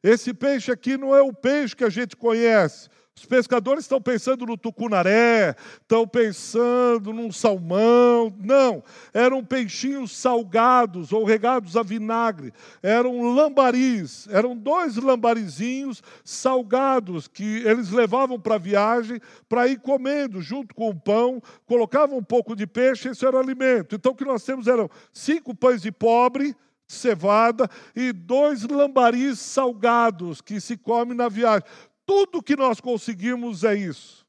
Esse 0.02 0.34
peixe 0.34 0.72
aqui 0.72 0.98
não 0.98 1.16
é 1.16 1.22
o 1.22 1.32
peixe 1.32 1.76
que 1.76 1.84
a 1.84 1.90
gente 1.90 2.16
conhece. 2.16 2.90
Os 3.20 3.26
pescadores 3.26 3.84
estão 3.84 4.02
pensando 4.02 4.46
no 4.46 4.56
tucunaré, 4.56 5.54
estão 5.82 6.08
pensando 6.08 7.12
num 7.12 7.34
salmão. 7.34 8.34
Não, 8.40 8.82
eram 9.14 9.44
peixinhos 9.44 10.16
salgados 10.16 11.12
ou 11.12 11.26
regados 11.26 11.76
a 11.76 11.84
vinagre. 11.84 12.54
Eram 12.82 13.34
lambaris, 13.34 14.26
eram 14.32 14.56
dois 14.56 14.96
lambarizinhos 14.96 16.02
salgados 16.24 17.28
que 17.28 17.62
eles 17.68 17.90
levavam 17.90 18.40
para 18.40 18.56
a 18.56 18.60
viagem 18.60 19.20
para 19.50 19.68
ir 19.68 19.82
comendo 19.82 20.42
junto 20.42 20.74
com 20.74 20.90
o 20.90 20.96
pão, 20.96 21.42
colocavam 21.66 22.18
um 22.18 22.24
pouco 22.24 22.56
de 22.56 22.66
peixe, 22.66 23.10
esse 23.10 23.26
era 23.26 23.36
o 23.36 23.40
alimento. 23.40 23.96
Então 23.96 24.14
o 24.14 24.16
que 24.16 24.24
nós 24.24 24.46
temos 24.46 24.66
eram 24.66 24.90
cinco 25.12 25.54
pães 25.54 25.82
de 25.82 25.92
pobre, 25.92 26.56
cevada 26.90 27.70
e 27.96 28.12
dois 28.12 28.64
lambaris 28.64 29.38
salgados 29.40 30.42
que 30.42 30.60
se 30.60 30.76
come 30.76 31.14
na 31.14 31.30
viagem. 31.30 31.64
Tudo 32.10 32.42
que 32.42 32.56
nós 32.56 32.82
conseguimos 32.82 33.64
é 33.64 33.76
isso. 33.76 34.26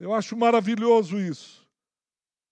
Eu 0.00 0.12
acho 0.12 0.36
maravilhoso 0.36 1.16
isso. 1.16 1.64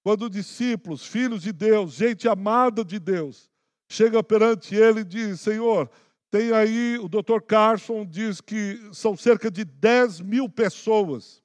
Quando 0.05 0.31
discípulos, 0.31 1.05
filhos 1.05 1.43
de 1.43 1.53
Deus, 1.53 1.95
gente 1.95 2.29
amada 2.29 2.85
de 2.85 3.01
Deus, 3.01 3.51
chega 3.89 4.23
perante 4.23 4.77
ele 4.77 5.01
e 5.01 5.05
diz: 5.05 5.41
Senhor, 5.41 5.91
tem 6.31 6.53
aí, 6.53 6.97
o 6.99 7.09
Dr. 7.09 7.41
Carson 7.45 8.07
diz 8.07 8.41
que 8.41 8.81
são 8.93 9.17
cerca 9.17 9.51
de 9.51 9.65
10 9.65 10.21
mil 10.21 10.49
pessoas. 10.49 11.43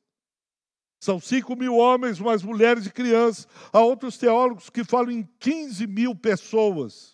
São 1.01 1.19
5 1.19 1.55
mil 1.55 1.75
homens, 1.77 2.19
mais 2.19 2.43
mulheres 2.43 2.85
e 2.85 2.91
crianças. 2.91 3.47
Há 3.71 3.79
outros 3.79 4.15
teólogos 4.19 4.69
que 4.69 4.83
falam 4.83 5.09
em 5.09 5.27
15 5.39 5.87
mil 5.87 6.13
pessoas. 6.13 7.12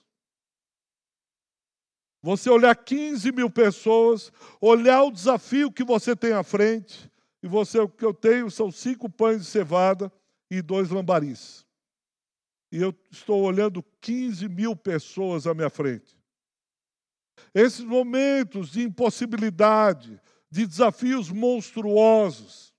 Você 2.22 2.50
olhar 2.50 2.76
15 2.76 3.32
mil 3.32 3.50
pessoas, 3.50 4.32
olhar 4.60 5.04
o 5.04 5.12
desafio 5.12 5.72
que 5.72 5.84
você 5.84 6.16
tem 6.16 6.34
à 6.34 6.44
frente, 6.44 7.10
e 7.42 7.48
você, 7.48 7.80
o 7.80 7.88
que 7.88 8.04
eu 8.04 8.14
tenho 8.14 8.52
são 8.52 8.72
cinco 8.72 9.10
pães 9.10 9.42
de 9.42 9.46
cevada 9.46 10.12
e 10.52 10.62
dois 10.62 10.90
lambaris. 10.90 11.66
E 12.72 12.82
eu 12.82 12.94
estou 13.10 13.42
olhando 13.42 13.84
15 14.02 14.48
mil 14.50 14.76
pessoas 14.76 15.48
à 15.48 15.54
minha 15.54 15.70
frente. 15.70 16.18
Esses 17.54 17.84
momentos 17.84 18.70
de 18.70 18.84
impossibilidade, 18.84 20.20
de 20.52 20.68
desafios 20.68 21.32
monstruosos, 21.32 22.74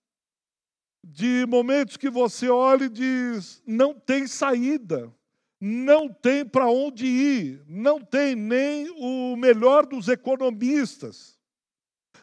de 1.03 1.47
momentos 1.47 1.97
que 1.97 2.11
você 2.11 2.49
olha 2.49 2.85
e 2.85 2.91
diz: 2.91 3.63
não 3.67 3.95
tem 3.95 4.27
saída, 4.27 5.13
não 5.61 6.09
tem 6.09 6.45
para 6.45 6.71
onde 6.71 7.05
ir, 7.05 7.63
não 7.69 8.01
tem 8.01 8.35
nem 8.35 8.89
o 8.97 9.37
melhor 9.37 9.85
dos 9.85 10.09
economistas, 10.09 11.39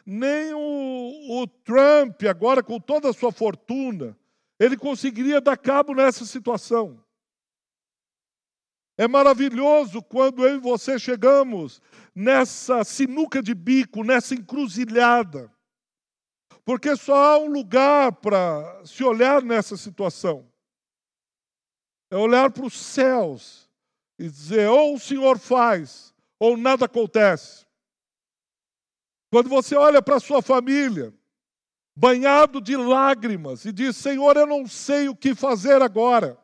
nem 0.04 0.52
o, 0.52 1.42
o 1.42 1.46
Trump, 1.46 2.22
agora 2.24 2.62
com 2.62 2.80
toda 2.80 3.10
a 3.10 3.12
sua 3.12 3.30
fortuna, 3.30 4.18
ele 4.58 4.76
conseguiria 4.76 5.40
dar 5.40 5.56
cabo 5.56 5.94
nessa 5.94 6.24
situação. 6.24 7.00
É 8.96 9.06
maravilhoso 9.06 10.02
quando 10.02 10.44
eu 10.44 10.56
e 10.56 10.58
você 10.58 10.98
chegamos 10.98 11.80
nessa 12.12 12.82
sinuca 12.82 13.40
de 13.40 13.54
bico, 13.54 14.02
nessa 14.02 14.34
encruzilhada. 14.34 15.52
Porque 16.64 16.96
só 16.96 17.14
há 17.14 17.38
um 17.38 17.48
lugar 17.48 18.10
para 18.12 18.84
se 18.84 19.04
olhar 19.04 19.40
nessa 19.40 19.76
situação. 19.76 20.50
É 22.10 22.16
olhar 22.16 22.50
para 22.50 22.64
os 22.64 22.74
céus 22.74 23.68
e 24.18 24.28
dizer: 24.28 24.68
ou 24.68 24.94
o 24.94 24.98
Senhor 25.00 25.38
faz, 25.38 26.14
ou 26.38 26.56
nada 26.56 26.86
acontece. 26.86 27.66
Quando 29.30 29.48
você 29.48 29.76
olha 29.76 30.00
para 30.00 30.16
a 30.16 30.20
sua 30.20 30.40
família, 30.40 31.12
banhado 31.94 32.60
de 32.60 32.76
lágrimas, 32.76 33.64
e 33.64 33.72
diz: 33.72 33.96
Senhor, 33.96 34.36
eu 34.36 34.46
não 34.46 34.66
sei 34.66 35.08
o 35.08 35.16
que 35.16 35.34
fazer 35.34 35.82
agora. 35.82 36.38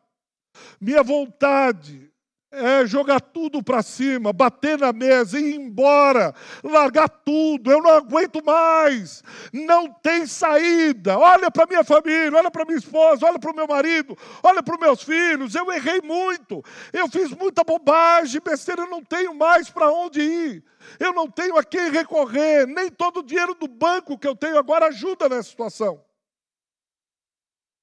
Minha 0.81 1.03
vontade 1.03 2.14
é 2.55 2.87
jogar 2.87 3.21
tudo 3.21 3.63
para 3.63 3.83
cima, 3.83 4.33
bater 4.33 4.79
na 4.79 4.93
mesa 4.93 5.39
ir 5.39 5.57
embora, 5.57 6.35
largar 6.63 7.09
tudo, 7.09 7.71
eu 7.71 7.83
não 7.83 7.91
aguento 7.91 8.45
mais, 8.45 9.23
não 9.53 9.91
tem 9.91 10.27
saída. 10.27 11.19
Olha 11.19 11.51
para 11.51 11.67
minha 11.67 11.85
família, 11.85 12.37
olha 12.37 12.51
para 12.51 12.65
minha 12.65 12.79
esposa, 12.79 13.27
olha 13.27 13.39
para 13.39 13.51
o 13.51 13.57
meu 13.57 13.67
marido, 13.67 14.17
olha 14.43 14.63
para 14.63 14.75
os 14.75 14.81
meus 14.81 15.03
filhos. 15.03 15.55
Eu 15.55 15.71
errei 15.73 16.01
muito, 16.01 16.63
eu 16.93 17.09
fiz 17.09 17.31
muita 17.31 17.65
bobagem, 17.65 18.41
besteira, 18.43 18.83
eu 18.83 18.91
não 18.91 19.03
tenho 19.03 19.35
mais 19.35 19.69
para 19.69 19.91
onde 19.91 20.21
ir, 20.21 20.65
eu 21.01 21.13
não 21.13 21.29
tenho 21.29 21.59
a 21.59 21.65
quem 21.65 21.91
recorrer, 21.91 22.67
nem 22.67 22.91
todo 22.91 23.21
o 23.21 23.23
dinheiro 23.23 23.55
do 23.55 23.67
banco 23.67 24.19
que 24.19 24.29
eu 24.29 24.37
tenho 24.37 24.59
agora 24.59 24.87
ajuda 24.87 25.29
nessa 25.29 25.51
situação. 25.51 26.03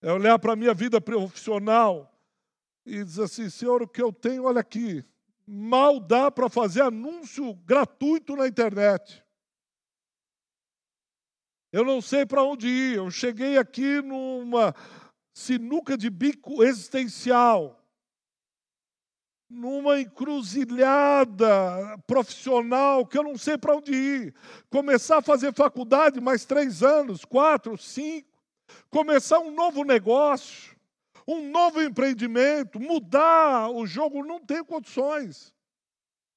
É 0.02 0.12
olhar 0.12 0.40
para 0.40 0.54
a 0.54 0.56
minha 0.56 0.74
vida 0.74 1.00
profissional 1.00 2.11
e 2.86 3.04
diz 3.04 3.20
assim: 3.20 3.50
Senhor, 3.50 3.82
o 3.82 3.88
que 3.88 4.02
eu 4.02 4.12
tenho, 4.12 4.46
olha 4.46 4.62
aqui, 4.62 5.04
mal 5.46 6.00
dá 6.00 6.32
para 6.32 6.50
fazer 6.50 6.82
anúncio 6.82 7.54
gratuito 7.66 8.36
na 8.36 8.48
internet. 8.48 9.24
Eu 11.72 11.86
não 11.86 12.02
sei 12.02 12.26
para 12.26 12.44
onde 12.44 12.68
ir. 12.68 12.98
Eu 12.98 13.10
cheguei 13.10 13.58
aqui 13.58 14.02
numa 14.02 14.76
sinuca 15.34 15.98
de 15.98 16.10
bico 16.10 16.64
existencial, 16.64 17.82
numa 19.50 20.02
encruzilhada 20.02 21.98
profissional 22.06 23.06
que 23.06 23.18
eu 23.18 23.24
não 23.24 23.38
sei 23.38 23.58
para 23.58 23.76
onde 23.76 23.94
ir. 23.94 24.36
Começar 24.70 25.20
a 25.20 25.22
fazer 25.22 25.54
faculdade 25.54 26.20
mais 26.20 26.44
três 26.44 26.84
anos, 26.84 27.24
quatro, 27.24 27.78
cinco. 27.78 28.30
Começar 28.90 29.40
um 29.40 29.52
novo 29.52 29.84
negócio 29.84 30.72
um 31.28 31.50
novo 31.50 31.82
empreendimento, 31.82 32.80
mudar 32.80 33.70
o 33.70 33.86
jogo, 33.86 34.24
não 34.24 34.40
tenho 34.40 34.66
condições. 34.66 35.54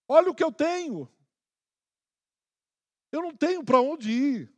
Olha 0.08 0.30
o 0.30 0.34
que 0.34 0.44
eu 0.44 0.52
tenho. 0.52 1.08
Eu 3.10 3.22
não 3.22 3.34
tenho 3.34 3.64
para 3.64 3.80
onde 3.80 4.10
ir. 4.10 4.54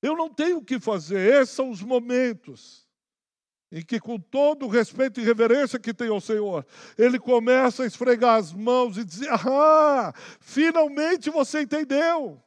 Eu 0.00 0.16
não 0.16 0.32
tenho 0.32 0.58
o 0.58 0.64
que 0.64 0.78
fazer. 0.78 1.42
Esses 1.42 1.54
são 1.54 1.70
os 1.70 1.82
momentos 1.82 2.88
em 3.72 3.82
que, 3.82 4.00
com 4.00 4.18
todo 4.18 4.66
o 4.66 4.68
respeito 4.68 5.20
e 5.20 5.24
reverência 5.24 5.78
que 5.78 5.94
tem 5.94 6.08
ao 6.08 6.20
Senhor, 6.20 6.66
ele 6.98 7.18
começa 7.18 7.82
a 7.82 7.86
esfregar 7.86 8.36
as 8.36 8.52
mãos 8.52 8.96
e 8.96 9.04
dizer: 9.04 9.28
Ah, 9.30 10.12
finalmente 10.40 11.30
você 11.30 11.62
entendeu. 11.62 12.42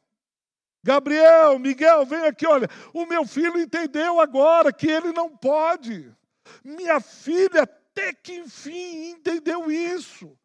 Gabriel, 0.82 1.58
Miguel, 1.58 2.04
vem 2.04 2.26
aqui, 2.26 2.46
olha. 2.46 2.68
O 2.92 3.06
meu 3.06 3.24
filho 3.24 3.58
entendeu 3.58 4.20
agora 4.20 4.70
que 4.70 4.86
ele 4.86 5.12
não 5.12 5.34
pode. 5.34 6.14
Minha 6.62 7.00
filha, 7.00 7.62
até 7.62 8.12
que 8.12 8.34
enfim, 8.34 9.10
entendeu 9.10 9.70
isso. 9.70 10.36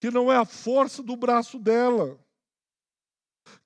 Que 0.00 0.10
não 0.10 0.32
é 0.32 0.36
a 0.36 0.44
força 0.44 1.02
do 1.02 1.16
braço 1.16 1.58
dela. 1.58 2.18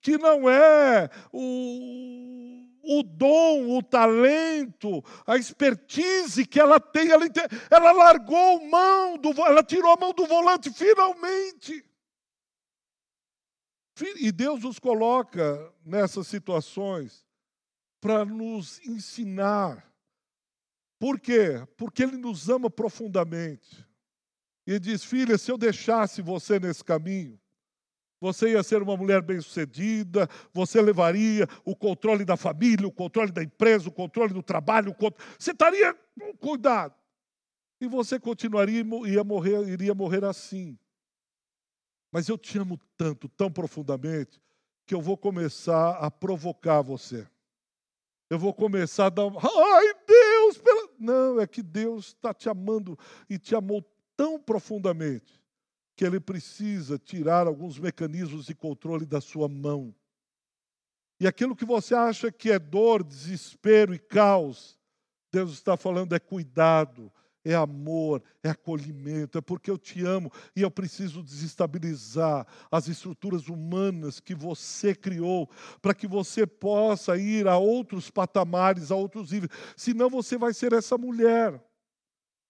Que 0.00 0.18
não 0.18 0.48
é 0.48 1.08
o, 1.32 2.66
o 2.82 3.02
dom, 3.02 3.76
o 3.76 3.82
talento, 3.82 5.02
a 5.26 5.36
expertise 5.36 6.46
que 6.46 6.60
ela 6.60 6.78
tem. 6.78 7.10
Ela, 7.10 7.26
ela 7.70 7.92
largou 7.92 8.64
mão 8.66 9.16
do 9.16 9.30
ela 9.46 9.62
tirou 9.62 9.92
a 9.92 9.96
mão 9.96 10.12
do 10.12 10.26
volante 10.26 10.70
finalmente. 10.70 11.84
E 14.18 14.30
Deus 14.30 14.62
nos 14.62 14.78
coloca 14.78 15.72
nessas 15.84 16.26
situações 16.26 17.24
para 18.00 18.24
nos 18.24 18.78
ensinar 18.86 19.90
por 20.98 21.20
quê? 21.20 21.66
Porque 21.76 22.02
Ele 22.02 22.16
nos 22.16 22.48
ama 22.48 22.70
profundamente. 22.70 23.86
E 24.66 24.78
diz: 24.78 25.04
Filha, 25.04 25.38
se 25.38 25.50
eu 25.50 25.58
deixasse 25.58 26.22
você 26.22 26.58
nesse 26.58 26.82
caminho, 26.82 27.38
você 28.20 28.52
ia 28.52 28.62
ser 28.62 28.82
uma 28.82 28.96
mulher 28.96 29.22
bem-sucedida, 29.22 30.28
você 30.52 30.80
levaria 30.80 31.46
o 31.64 31.76
controle 31.76 32.24
da 32.24 32.36
família, 32.36 32.86
o 32.86 32.92
controle 32.92 33.30
da 33.30 33.42
empresa, 33.42 33.88
o 33.88 33.92
controle 33.92 34.32
do 34.32 34.42
trabalho, 34.42 34.96
você 35.38 35.52
estaria 35.52 35.94
com 36.18 36.34
cuidado. 36.36 36.94
E 37.80 37.86
você 37.86 38.18
continuaria 38.18 38.82
ia 39.06 39.22
morrer, 39.22 39.68
iria 39.68 39.94
morrer 39.94 40.24
assim. 40.24 40.78
Mas 42.10 42.28
eu 42.28 42.38
te 42.38 42.58
amo 42.58 42.80
tanto, 42.96 43.28
tão 43.28 43.52
profundamente, 43.52 44.40
que 44.86 44.94
eu 44.94 45.02
vou 45.02 45.16
começar 45.16 45.98
a 45.98 46.10
provocar 46.10 46.80
você. 46.80 47.28
Eu 48.30 48.38
vou 48.38 48.54
começar 48.54 49.06
a 49.06 49.10
dar. 49.10 49.24
Ai, 49.24 49.94
Deus! 50.06 50.25
Não, 50.98 51.40
é 51.40 51.46
que 51.46 51.62
Deus 51.62 52.08
está 52.08 52.32
te 52.32 52.48
amando 52.48 52.98
e 53.28 53.38
te 53.38 53.54
amou 53.54 53.84
tão 54.16 54.38
profundamente 54.38 55.40
que 55.94 56.04
Ele 56.04 56.20
precisa 56.20 56.98
tirar 56.98 57.46
alguns 57.46 57.78
mecanismos 57.78 58.46
de 58.46 58.54
controle 58.54 59.06
da 59.06 59.20
sua 59.20 59.48
mão. 59.48 59.94
E 61.18 61.26
aquilo 61.26 61.56
que 61.56 61.64
você 61.64 61.94
acha 61.94 62.30
que 62.30 62.50
é 62.50 62.58
dor, 62.58 63.02
desespero 63.02 63.94
e 63.94 63.98
caos, 63.98 64.78
Deus 65.32 65.52
está 65.52 65.76
falando 65.76 66.14
é 66.14 66.18
cuidado, 66.18 67.10
é 67.46 67.54
amor, 67.54 68.20
é 68.42 68.50
acolhimento, 68.50 69.38
é 69.38 69.40
porque 69.40 69.70
eu 69.70 69.78
te 69.78 70.04
amo 70.04 70.32
e 70.54 70.62
eu 70.62 70.70
preciso 70.70 71.22
desestabilizar 71.22 72.44
as 72.68 72.88
estruturas 72.88 73.46
humanas 73.46 74.18
que 74.18 74.34
você 74.34 74.92
criou, 74.92 75.48
para 75.80 75.94
que 75.94 76.08
você 76.08 76.44
possa 76.44 77.16
ir 77.16 77.46
a 77.46 77.56
outros 77.56 78.10
patamares, 78.10 78.90
a 78.90 78.96
outros 78.96 79.30
níveis. 79.30 79.52
Senão 79.76 80.10
você 80.10 80.36
vai 80.36 80.52
ser 80.52 80.72
essa 80.72 80.98
mulher 80.98 81.62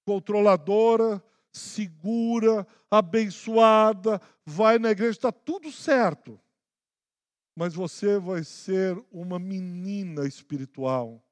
controladora, 0.07 1.23
segura, 1.53 2.67
abençoada, 2.91 4.19
vai 4.47 4.79
na 4.79 4.93
igreja, 4.93 5.11
está 5.11 5.33
tudo 5.33 5.71
certo. 5.71 6.41
Mas 7.55 7.75
você 7.75 8.19
vai 8.19 8.45
ser 8.45 8.99
uma 9.13 9.39
menina 9.39 10.27
espiritual, 10.27 11.23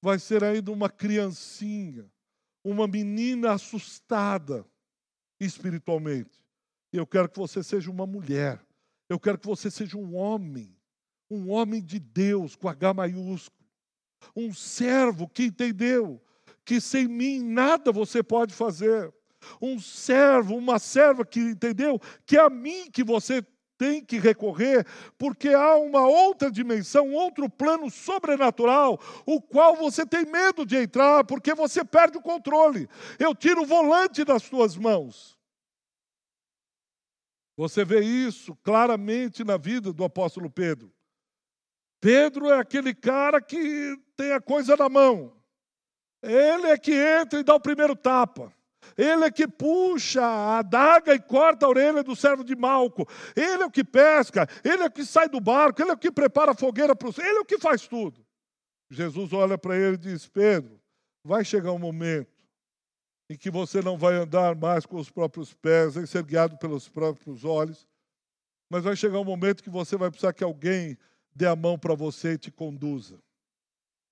vai 0.00 0.20
ser 0.20 0.44
ainda 0.44 0.70
uma 0.70 0.88
criancinha 0.88 2.08
uma 2.70 2.88
menina 2.88 3.52
assustada 3.52 4.66
espiritualmente. 5.38 6.44
Eu 6.92 7.06
quero 7.06 7.28
que 7.28 7.38
você 7.38 7.62
seja 7.62 7.90
uma 7.90 8.06
mulher. 8.06 8.60
Eu 9.08 9.20
quero 9.20 9.38
que 9.38 9.46
você 9.46 9.70
seja 9.70 9.96
um 9.96 10.16
homem. 10.16 10.76
Um 11.30 11.50
homem 11.50 11.80
de 11.80 11.98
Deus 11.98 12.56
com 12.56 12.68
H 12.68 12.92
maiúsculo. 12.92 13.66
Um 14.34 14.52
servo 14.52 15.28
que 15.28 15.44
entendeu 15.44 16.20
que 16.64 16.80
sem 16.80 17.06
mim 17.06 17.40
nada 17.40 17.92
você 17.92 18.22
pode 18.22 18.52
fazer. 18.52 19.14
Um 19.62 19.78
servo, 19.78 20.56
uma 20.56 20.80
serva 20.80 21.24
que 21.24 21.38
entendeu 21.38 22.00
que 22.24 22.36
é 22.36 22.40
a 22.40 22.50
mim 22.50 22.90
que 22.90 23.04
você 23.04 23.46
tem 23.78 24.04
que 24.04 24.18
recorrer, 24.18 24.86
porque 25.18 25.50
há 25.50 25.76
uma 25.76 26.06
outra 26.06 26.50
dimensão, 26.50 27.08
um 27.08 27.14
outro 27.14 27.48
plano 27.48 27.90
sobrenatural, 27.90 29.00
o 29.24 29.40
qual 29.40 29.76
você 29.76 30.04
tem 30.06 30.24
medo 30.24 30.64
de 30.64 30.76
entrar, 30.76 31.24
porque 31.24 31.54
você 31.54 31.84
perde 31.84 32.18
o 32.18 32.22
controle. 32.22 32.88
Eu 33.18 33.34
tiro 33.34 33.62
o 33.62 33.66
volante 33.66 34.24
das 34.24 34.42
suas 34.42 34.76
mãos. 34.76 35.36
Você 37.56 37.84
vê 37.84 38.00
isso 38.00 38.54
claramente 38.56 39.42
na 39.42 39.56
vida 39.56 39.92
do 39.92 40.04
apóstolo 40.04 40.50
Pedro. 40.50 40.92
Pedro 42.00 42.50
é 42.50 42.58
aquele 42.58 42.94
cara 42.94 43.40
que 43.40 43.96
tem 44.16 44.32
a 44.32 44.40
coisa 44.40 44.76
na 44.76 44.88
mão. 44.88 45.34
Ele 46.22 46.66
é 46.66 46.78
que 46.78 46.92
entra 46.92 47.40
e 47.40 47.42
dá 47.42 47.54
o 47.54 47.60
primeiro 47.60 47.96
tapa. 47.96 48.52
Ele 48.96 49.24
é 49.24 49.30
que 49.30 49.48
puxa 49.48 50.22
a 50.22 50.58
adaga 50.58 51.14
e 51.14 51.20
corta 51.20 51.66
a 51.66 51.68
orelha 51.68 52.02
do 52.02 52.14
servo 52.14 52.44
de 52.44 52.54
Malco. 52.54 53.08
Ele 53.34 53.62
é 53.62 53.66
o 53.66 53.70
que 53.70 53.84
pesca, 53.84 54.48
ele 54.64 54.82
é 54.82 54.86
o 54.86 54.90
que 54.90 55.04
sai 55.04 55.28
do 55.28 55.40
barco, 55.40 55.80
ele 55.80 55.90
é 55.90 55.94
o 55.94 55.98
que 55.98 56.10
prepara 56.10 56.52
a 56.52 56.54
fogueira 56.54 56.94
para 56.94 57.08
os. 57.08 57.18
Ele 57.18 57.38
é 57.38 57.40
o 57.40 57.44
que 57.44 57.58
faz 57.58 57.86
tudo. 57.86 58.24
Jesus 58.90 59.32
olha 59.32 59.58
para 59.58 59.76
ele 59.76 59.94
e 59.94 59.98
diz: 59.98 60.28
Pedro, 60.28 60.80
vai 61.24 61.44
chegar 61.44 61.72
um 61.72 61.78
momento 61.78 62.36
em 63.28 63.36
que 63.36 63.50
você 63.50 63.82
não 63.82 63.98
vai 63.98 64.14
andar 64.14 64.54
mais 64.54 64.86
com 64.86 64.96
os 64.96 65.10
próprios 65.10 65.52
pés, 65.52 65.96
nem 65.96 66.06
ser 66.06 66.22
guiado 66.22 66.56
pelos 66.58 66.88
próprios 66.88 67.44
olhos, 67.44 67.86
mas 68.70 68.84
vai 68.84 68.94
chegar 68.94 69.18
um 69.18 69.24
momento 69.24 69.62
que 69.62 69.70
você 69.70 69.96
vai 69.96 70.10
precisar 70.10 70.32
que 70.32 70.44
alguém 70.44 70.96
dê 71.34 71.46
a 71.46 71.56
mão 71.56 71.78
para 71.78 71.94
você 71.94 72.32
e 72.32 72.38
te 72.38 72.50
conduza. 72.50 73.18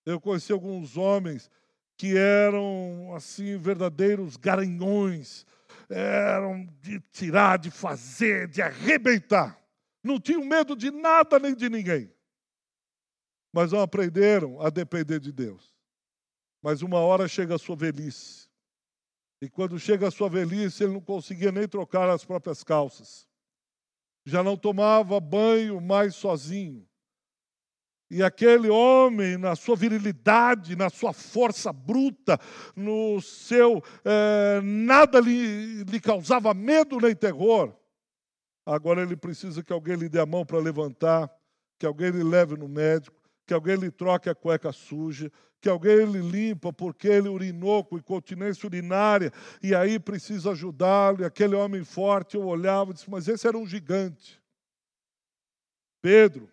Eu 0.05 0.21
conheci 0.21 0.53
alguns 0.53 0.97
homens 0.97 1.51
que 1.97 2.17
eram 2.17 3.15
assim 3.15 3.57
verdadeiros 3.57 4.37
garanhões, 4.37 5.47
eram 5.89 6.67
de 6.81 7.01
tirar, 7.13 7.59
de 7.59 7.71
fazer, 7.71 8.49
de 8.49 8.61
arrebentar. 8.61 9.59
Não 10.03 10.21
tinham 10.21 10.45
medo 10.45 10.77
de 10.77 10.91
nada 10.91 11.39
nem 11.39 11.55
de 11.55 11.69
ninguém. 11.69 12.13
Mas 13.53 13.73
não 13.73 13.81
aprenderam 13.81 14.61
a 14.61 14.69
depender 14.69 15.21
de 15.21 15.33
Deus. 15.33 15.75
Mas 16.61 16.83
uma 16.83 16.99
hora 16.99 17.29
chega 17.29 17.55
a 17.55 17.59
sua 17.59 17.77
velhice. 17.77 18.49
E 19.41 19.49
quando 19.49 19.79
chega 19.79 20.09
a 20.09 20.11
sua 20.11 20.29
velhice, 20.29 20.85
ele 20.85 20.95
não 20.95 21.01
conseguia 21.01 21.53
nem 21.53 21.69
trocar 21.69 22.09
as 22.09 22.25
próprias 22.25 22.65
calças. 22.65 23.27
Já 24.25 24.43
não 24.43 24.57
tomava 24.57 25.21
banho 25.21 25.81
mais 25.81 26.15
sozinho. 26.15 26.89
E 28.11 28.23
aquele 28.23 28.69
homem, 28.69 29.37
na 29.37 29.57
sua 29.57 29.75
virilidade, 29.75 30.77
na 30.77 30.91
sua 30.91 31.13
força 31.13 31.73
bruta, 31.73 32.39
no 32.77 33.21
seu. 33.21 33.83
Eh, 34.05 34.61
nada 34.63 35.19
lhe, 35.19 35.85
lhe 35.85 36.01
causava 36.01 36.53
medo 36.53 37.01
nem 37.01 37.15
terror. 37.15 37.75
Agora 38.67 39.03
ele 39.03 39.17
precisa 39.17 39.63
que 39.63 39.73
alguém 39.73 39.97
lhe 39.97 40.09
dê 40.09 40.21
a 40.21 40.27
mão 40.27 40.45
para 40.45 40.59
levantar, 40.59 41.31
que 41.79 41.87
alguém 41.87 42.11
lhe 42.11 42.23
leve 42.23 42.57
no 42.57 42.69
médico, 42.69 43.21
que 43.47 43.53
alguém 43.53 43.77
lhe 43.77 43.91
troque 43.91 44.31
a 44.31 44.35
cueca 44.35 44.73
suja, 44.73 45.31
que 45.61 45.69
alguém 45.69 46.05
lhe 46.05 46.21
limpa 46.21 46.73
porque 46.73 47.09
ele 47.09 47.29
urinou 47.29 47.85
com 47.85 47.97
incontinência 47.97 48.67
urinária 48.67 49.33
e 49.63 49.75
aí 49.75 49.99
precisa 49.99 50.51
ajudá-lo. 50.51 51.23
E 51.23 51.25
aquele 51.25 51.55
homem 51.55 51.83
forte, 51.85 52.37
eu 52.37 52.45
olhava 52.45 52.91
e 52.91 52.95
disse: 52.95 53.11
Mas 53.11 53.29
esse 53.29 53.47
era 53.47 53.57
um 53.57 53.67
gigante. 53.67 54.43
Pedro, 56.03 56.51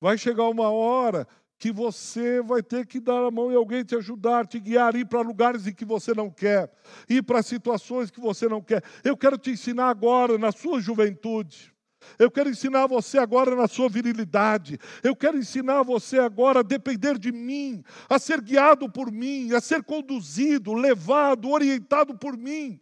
Vai 0.00 0.16
chegar 0.16 0.48
uma 0.48 0.70
hora 0.70 1.26
que 1.58 1.72
você 1.72 2.40
vai 2.40 2.62
ter 2.62 2.86
que 2.86 3.00
dar 3.00 3.26
a 3.26 3.30
mão 3.30 3.50
e 3.50 3.56
alguém 3.56 3.84
te 3.84 3.96
ajudar, 3.96 4.46
te 4.46 4.60
guiar, 4.60 4.94
ir 4.94 5.06
para 5.06 5.20
lugares 5.20 5.66
em 5.66 5.72
que 5.72 5.84
você 5.84 6.14
não 6.14 6.30
quer, 6.30 6.72
ir 7.08 7.22
para 7.22 7.42
situações 7.42 8.10
que 8.10 8.20
você 8.20 8.48
não 8.48 8.62
quer. 8.62 8.82
Eu 9.02 9.16
quero 9.16 9.36
te 9.36 9.50
ensinar 9.50 9.88
agora, 9.88 10.38
na 10.38 10.52
sua 10.52 10.80
juventude. 10.80 11.74
Eu 12.16 12.30
quero 12.30 12.48
ensinar 12.48 12.86
você 12.86 13.18
agora 13.18 13.56
na 13.56 13.66
sua 13.66 13.88
virilidade. 13.88 14.78
Eu 15.02 15.16
quero 15.16 15.36
ensinar 15.36 15.82
você 15.82 16.20
agora 16.20 16.60
a 16.60 16.62
depender 16.62 17.18
de 17.18 17.32
mim, 17.32 17.82
a 18.08 18.20
ser 18.20 18.40
guiado 18.40 18.88
por 18.88 19.10
mim, 19.10 19.52
a 19.52 19.60
ser 19.60 19.82
conduzido, 19.82 20.72
levado, 20.74 21.50
orientado 21.50 22.16
por 22.16 22.36
mim. 22.36 22.80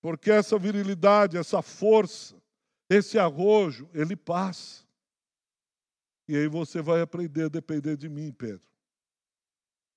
Porque 0.00 0.30
essa 0.30 0.58
virilidade, 0.58 1.36
essa 1.36 1.60
força, 1.60 2.34
esse 2.88 3.18
arrojo, 3.18 3.88
ele 3.92 4.16
passa. 4.16 4.83
E 6.26 6.36
aí 6.36 6.48
você 6.48 6.80
vai 6.80 7.00
aprender 7.00 7.44
a 7.44 7.48
depender 7.48 7.96
de 7.96 8.08
mim, 8.08 8.32
Pedro. 8.32 8.62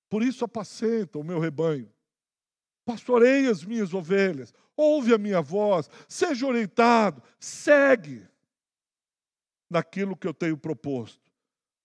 Por 0.08 0.22
isso 0.22 0.44
apacenta 0.44 1.18
o 1.18 1.24
meu 1.24 1.38
rebanho. 1.38 1.92
Pastorei 2.84 3.46
as 3.46 3.64
minhas 3.64 3.92
ovelhas. 3.92 4.52
Ouve 4.76 5.12
a 5.12 5.18
minha 5.18 5.40
voz. 5.40 5.90
Seja 6.08 6.46
orientado. 6.46 7.22
Segue 7.38 8.26
naquilo 9.68 10.16
que 10.16 10.26
eu 10.26 10.34
tenho 10.34 10.56
proposto. 10.56 11.30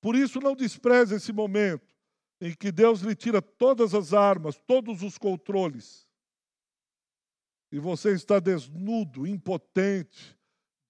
Por 0.01 0.15
isso 0.15 0.39
não 0.39 0.55
despreze 0.55 1.15
esse 1.15 1.31
momento 1.31 1.93
em 2.39 2.53
que 2.53 2.71
Deus 2.71 3.01
lhe 3.01 3.15
tira 3.15 3.41
todas 3.41 3.93
as 3.93 4.13
armas, 4.13 4.59
todos 4.67 5.01
os 5.01 5.17
controles. 5.17 6.07
E 7.71 7.79
você 7.79 8.11
está 8.11 8.39
desnudo, 8.39 9.25
impotente, 9.25 10.37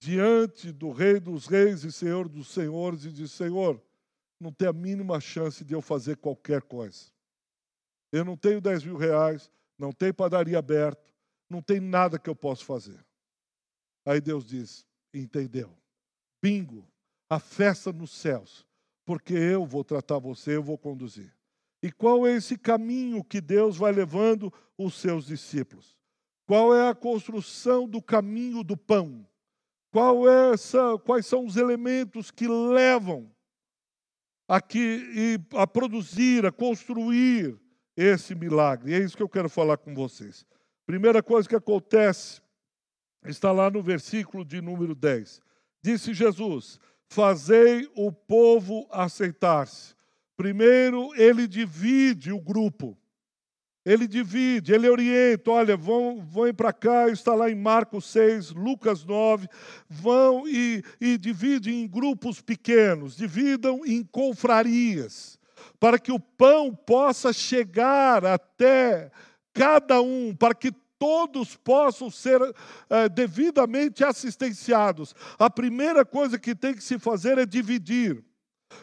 diante 0.04 0.70
do 0.70 0.90
Rei 0.90 1.18
dos 1.18 1.46
Reis 1.46 1.82
e 1.82 1.90
Senhor 1.90 2.28
dos 2.28 2.48
Senhores 2.48 3.06
e 3.06 3.10
diz: 3.10 3.32
Senhor, 3.32 3.82
não 4.38 4.52
tem 4.52 4.68
a 4.68 4.72
mínima 4.72 5.18
chance 5.18 5.64
de 5.64 5.72
eu 5.72 5.80
fazer 5.80 6.18
qualquer 6.18 6.60
coisa. 6.60 7.06
Eu 8.12 8.22
não 8.22 8.36
tenho 8.36 8.60
10 8.60 8.84
mil 8.84 8.98
reais, 8.98 9.50
não 9.78 9.92
tenho 9.92 10.12
padaria 10.12 10.58
aberta, 10.58 11.02
não 11.48 11.62
tem 11.62 11.80
nada 11.80 12.18
que 12.18 12.28
eu 12.28 12.36
possa 12.36 12.62
fazer. 12.62 13.02
Aí 14.04 14.20
Deus 14.20 14.44
diz: 14.44 14.86
Entendeu? 15.12 15.74
Bingo, 16.42 16.86
a 17.30 17.40
festa 17.40 17.90
nos 17.90 18.10
céus, 18.10 18.66
porque 19.06 19.32
eu 19.32 19.64
vou 19.64 19.82
tratar 19.82 20.18
você, 20.18 20.56
eu 20.56 20.62
vou 20.62 20.76
conduzir. 20.76 21.34
E 21.82 21.90
qual 21.90 22.26
é 22.26 22.34
esse 22.34 22.58
caminho 22.58 23.24
que 23.24 23.40
Deus 23.40 23.78
vai 23.78 23.90
levando 23.90 24.52
os 24.76 24.96
seus 24.96 25.24
discípulos? 25.24 25.96
Qual 26.46 26.74
é 26.74 26.90
a 26.90 26.94
construção 26.94 27.88
do 27.88 28.02
caminho 28.02 28.62
do 28.62 28.76
pão? 28.76 29.26
Qual 29.94 30.28
é 30.28 30.50
essa, 30.54 30.98
quais 31.04 31.24
são 31.24 31.46
os 31.46 31.56
elementos 31.56 32.32
que 32.32 32.48
levam 32.48 33.30
aqui 34.48 35.38
a 35.54 35.68
produzir, 35.68 36.44
a 36.44 36.50
construir 36.50 37.56
esse 37.96 38.34
milagre? 38.34 38.90
E 38.90 38.94
é 38.96 38.98
isso 38.98 39.16
que 39.16 39.22
eu 39.22 39.28
quero 39.28 39.48
falar 39.48 39.76
com 39.76 39.94
vocês. 39.94 40.44
Primeira 40.84 41.22
coisa 41.22 41.48
que 41.48 41.54
acontece 41.54 42.42
está 43.24 43.52
lá 43.52 43.70
no 43.70 43.80
versículo 43.84 44.44
de 44.44 44.60
número 44.60 44.96
10. 44.96 45.40
Disse 45.80 46.12
Jesus: 46.12 46.80
Fazei 47.08 47.88
o 47.94 48.10
povo 48.10 48.88
aceitar-se. 48.90 49.94
Primeiro, 50.36 51.14
ele 51.14 51.46
divide 51.46 52.32
o 52.32 52.40
grupo. 52.40 52.98
Ele 53.84 54.06
divide, 54.06 54.72
ele 54.72 54.88
orienta, 54.88 55.50
olha, 55.50 55.76
vão, 55.76 56.24
vão 56.24 56.52
para 56.54 56.72
cá, 56.72 57.08
está 57.08 57.34
lá 57.34 57.50
em 57.50 57.54
Marcos 57.54 58.06
6, 58.06 58.52
Lucas 58.52 59.04
9, 59.04 59.46
vão 59.88 60.48
e, 60.48 60.82
e 60.98 61.18
dividem 61.18 61.82
em 61.82 61.88
grupos 61.88 62.40
pequenos, 62.40 63.14
dividam 63.14 63.84
em 63.84 64.02
confrarias, 64.02 65.38
para 65.78 65.98
que 65.98 66.10
o 66.10 66.18
pão 66.18 66.74
possa 66.74 67.30
chegar 67.30 68.24
até 68.24 69.10
cada 69.52 70.00
um, 70.00 70.34
para 70.34 70.54
que 70.54 70.72
todos 70.98 71.54
possam 71.54 72.10
ser 72.10 72.40
é, 72.88 73.08
devidamente 73.10 74.02
assistenciados. 74.02 75.14
A 75.38 75.50
primeira 75.50 76.04
coisa 76.04 76.38
que 76.38 76.54
tem 76.54 76.72
que 76.72 76.82
se 76.82 76.98
fazer 76.98 77.36
é 77.36 77.44
dividir. 77.44 78.24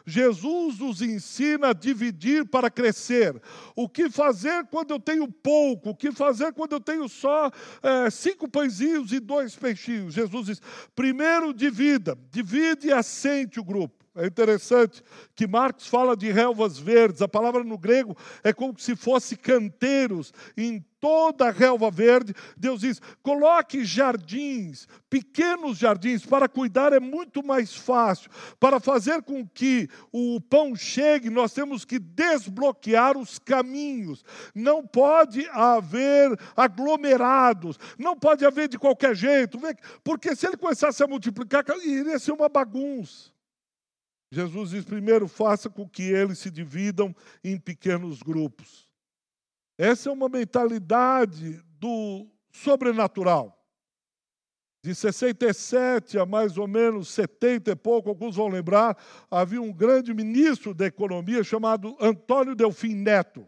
Jesus 0.05 0.79
nos 0.79 1.01
ensina 1.01 1.69
a 1.69 1.73
dividir 1.73 2.45
para 2.45 2.69
crescer. 2.69 3.39
O 3.75 3.87
que 3.87 4.09
fazer 4.09 4.65
quando 4.67 4.91
eu 4.91 4.99
tenho 4.99 5.27
pouco? 5.27 5.91
O 5.91 5.95
que 5.95 6.11
fazer 6.11 6.53
quando 6.53 6.73
eu 6.73 6.79
tenho 6.79 7.07
só 7.07 7.51
é, 7.81 8.09
cinco 8.09 8.47
pãezinhos 8.47 9.11
e 9.11 9.19
dois 9.19 9.55
peixinhos? 9.55 10.13
Jesus 10.13 10.45
diz: 10.47 10.61
primeiro 10.95 11.53
divida, 11.53 12.17
divide 12.31 12.87
e 12.87 12.93
assente 12.93 13.59
o 13.59 13.63
grupo. 13.63 14.00
É 14.13 14.27
interessante 14.27 15.01
que 15.33 15.47
Marcos 15.47 15.87
fala 15.87 16.17
de 16.17 16.29
relvas 16.29 16.77
verdes. 16.77 17.21
A 17.21 17.29
palavra 17.29 17.63
no 17.63 17.77
grego 17.77 18.17
é 18.43 18.51
como 18.51 18.77
se 18.77 18.93
fosse 18.93 19.37
canteiros 19.37 20.33
em 20.57 20.85
toda 20.99 21.47
a 21.47 21.51
relva 21.51 21.89
verde. 21.89 22.33
Deus 22.57 22.81
diz: 22.81 23.01
coloque 23.23 23.85
jardins, 23.85 24.85
pequenos 25.09 25.77
jardins, 25.77 26.25
para 26.25 26.49
cuidar 26.49 26.91
é 26.91 26.99
muito 26.99 27.41
mais 27.41 27.73
fácil. 27.73 28.29
Para 28.59 28.81
fazer 28.81 29.21
com 29.21 29.47
que 29.47 29.87
o 30.11 30.41
pão 30.41 30.75
chegue, 30.75 31.29
nós 31.29 31.53
temos 31.53 31.85
que 31.85 31.97
desbloquear 31.97 33.17
os 33.17 33.39
caminhos. 33.39 34.25
Não 34.53 34.85
pode 34.85 35.47
haver 35.53 36.37
aglomerados, 36.53 37.79
não 37.97 38.17
pode 38.17 38.45
haver 38.45 38.67
de 38.67 38.77
qualquer 38.77 39.15
jeito, 39.15 39.57
porque 40.03 40.35
se 40.35 40.47
ele 40.47 40.57
começasse 40.57 41.01
a 41.01 41.07
multiplicar, 41.07 41.63
iria 41.81 42.19
ser 42.19 42.33
uma 42.33 42.49
bagunça. 42.49 43.30
Jesus 44.31 44.69
diz: 44.69 44.85
primeiro, 44.85 45.27
faça 45.27 45.69
com 45.69 45.87
que 45.87 46.03
eles 46.03 46.39
se 46.39 46.49
dividam 46.49 47.13
em 47.43 47.57
pequenos 47.57 48.21
grupos. 48.21 48.89
Essa 49.77 50.09
é 50.09 50.11
uma 50.11 50.29
mentalidade 50.29 51.61
do 51.79 52.27
sobrenatural. 52.51 53.57
De 54.83 54.95
67 54.95 56.17
a 56.17 56.25
mais 56.25 56.57
ou 56.57 56.67
menos 56.67 57.09
70 57.09 57.71
e 57.71 57.75
pouco, 57.75 58.09
alguns 58.09 58.35
vão 58.35 58.47
lembrar, 58.47 58.97
havia 59.29 59.61
um 59.61 59.71
grande 59.71 60.13
ministro 60.13 60.73
da 60.73 60.87
economia 60.87 61.43
chamado 61.43 61.95
Antônio 61.99 62.55
Delfim 62.55 62.95
Neto. 62.95 63.47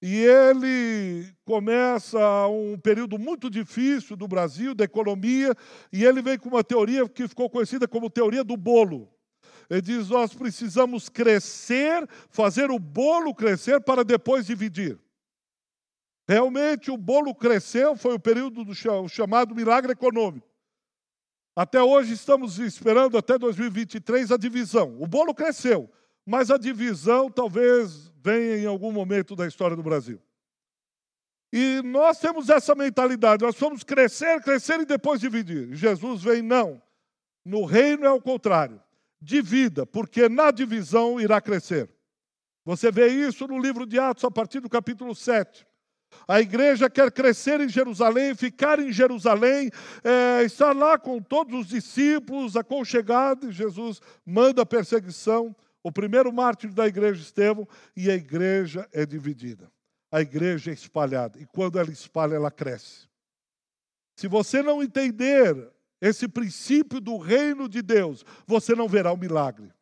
E 0.00 0.16
ele 0.16 1.34
começa 1.44 2.46
um 2.48 2.78
período 2.78 3.18
muito 3.18 3.48
difícil 3.48 4.14
do 4.14 4.28
Brasil, 4.28 4.74
da 4.74 4.84
economia, 4.84 5.54
e 5.92 6.04
ele 6.04 6.20
vem 6.20 6.38
com 6.38 6.50
uma 6.50 6.62
teoria 6.62 7.08
que 7.08 7.26
ficou 7.26 7.48
conhecida 7.48 7.88
como 7.88 8.10
teoria 8.10 8.44
do 8.44 8.56
bolo. 8.56 9.10
Ele 9.68 9.82
diz: 9.82 10.08
Nós 10.08 10.32
precisamos 10.34 11.08
crescer, 11.08 12.08
fazer 12.30 12.70
o 12.70 12.78
bolo 12.78 13.34
crescer 13.34 13.80
para 13.80 14.04
depois 14.04 14.46
dividir. 14.46 14.98
Realmente 16.26 16.90
o 16.90 16.96
bolo 16.96 17.34
cresceu, 17.34 17.96
foi 17.96 18.14
o 18.14 18.20
período 18.20 18.64
do 18.64 18.74
chamado 18.74 19.54
milagre 19.54 19.92
econômico. 19.92 20.46
Até 21.56 21.82
hoje 21.82 22.12
estamos 22.12 22.58
esperando, 22.58 23.16
até 23.18 23.36
2023, 23.38 24.30
a 24.30 24.36
divisão. 24.36 24.96
O 25.00 25.06
bolo 25.06 25.34
cresceu, 25.34 25.90
mas 26.24 26.50
a 26.50 26.58
divisão 26.58 27.30
talvez 27.30 28.12
venha 28.22 28.58
em 28.58 28.66
algum 28.66 28.92
momento 28.92 29.34
da 29.34 29.46
história 29.46 29.74
do 29.74 29.82
Brasil. 29.82 30.20
E 31.52 31.80
nós 31.82 32.20
temos 32.20 32.50
essa 32.50 32.74
mentalidade, 32.74 33.42
nós 33.42 33.56
vamos 33.58 33.82
crescer, 33.82 34.40
crescer 34.42 34.80
e 34.80 34.84
depois 34.84 35.20
dividir. 35.20 35.74
Jesus 35.74 36.22
vem, 36.22 36.42
não. 36.42 36.80
No 37.42 37.64
reino 37.64 38.04
é 38.04 38.10
o 38.10 38.20
contrário. 38.20 38.80
Divida, 39.20 39.84
porque 39.84 40.28
na 40.28 40.50
divisão 40.50 41.20
irá 41.20 41.40
crescer. 41.40 41.90
Você 42.64 42.92
vê 42.92 43.08
isso 43.08 43.46
no 43.46 43.58
livro 43.58 43.86
de 43.86 43.98
Atos, 43.98 44.24
a 44.24 44.30
partir 44.30 44.60
do 44.60 44.68
capítulo 44.68 45.14
7. 45.14 45.66
A 46.26 46.40
igreja 46.40 46.90
quer 46.90 47.10
crescer 47.10 47.60
em 47.60 47.68
Jerusalém, 47.68 48.34
ficar 48.34 48.78
em 48.78 48.92
Jerusalém, 48.92 49.70
é, 50.04 50.42
estar 50.44 50.74
lá 50.74 50.98
com 50.98 51.20
todos 51.20 51.60
os 51.60 51.66
discípulos, 51.68 52.56
aconchegado. 52.56 53.50
Jesus 53.50 54.00
manda 54.24 54.62
a 54.62 54.66
perseguição. 54.66 55.54
O 55.82 55.92
primeiro 55.92 56.32
mártir 56.32 56.72
da 56.72 56.86
igreja, 56.86 57.22
Estevão, 57.22 57.66
e 57.96 58.10
a 58.10 58.14
igreja 58.14 58.88
é 58.92 59.06
dividida. 59.06 59.70
A 60.10 60.20
igreja 60.20 60.70
é 60.70 60.74
espalhada. 60.74 61.38
E 61.40 61.46
quando 61.46 61.78
ela 61.78 61.90
espalha, 61.90 62.34
ela 62.34 62.50
cresce. 62.50 63.08
Se 64.16 64.26
você 64.26 64.62
não 64.62 64.82
entender 64.82 65.70
esse 66.00 66.28
princípio 66.28 67.00
do 67.00 67.16
reino 67.16 67.68
de 67.68 67.82
Deus, 67.82 68.24
você 68.46 68.74
não 68.74 68.88
verá 68.88 69.12
o 69.12 69.16
milagre. 69.16 69.72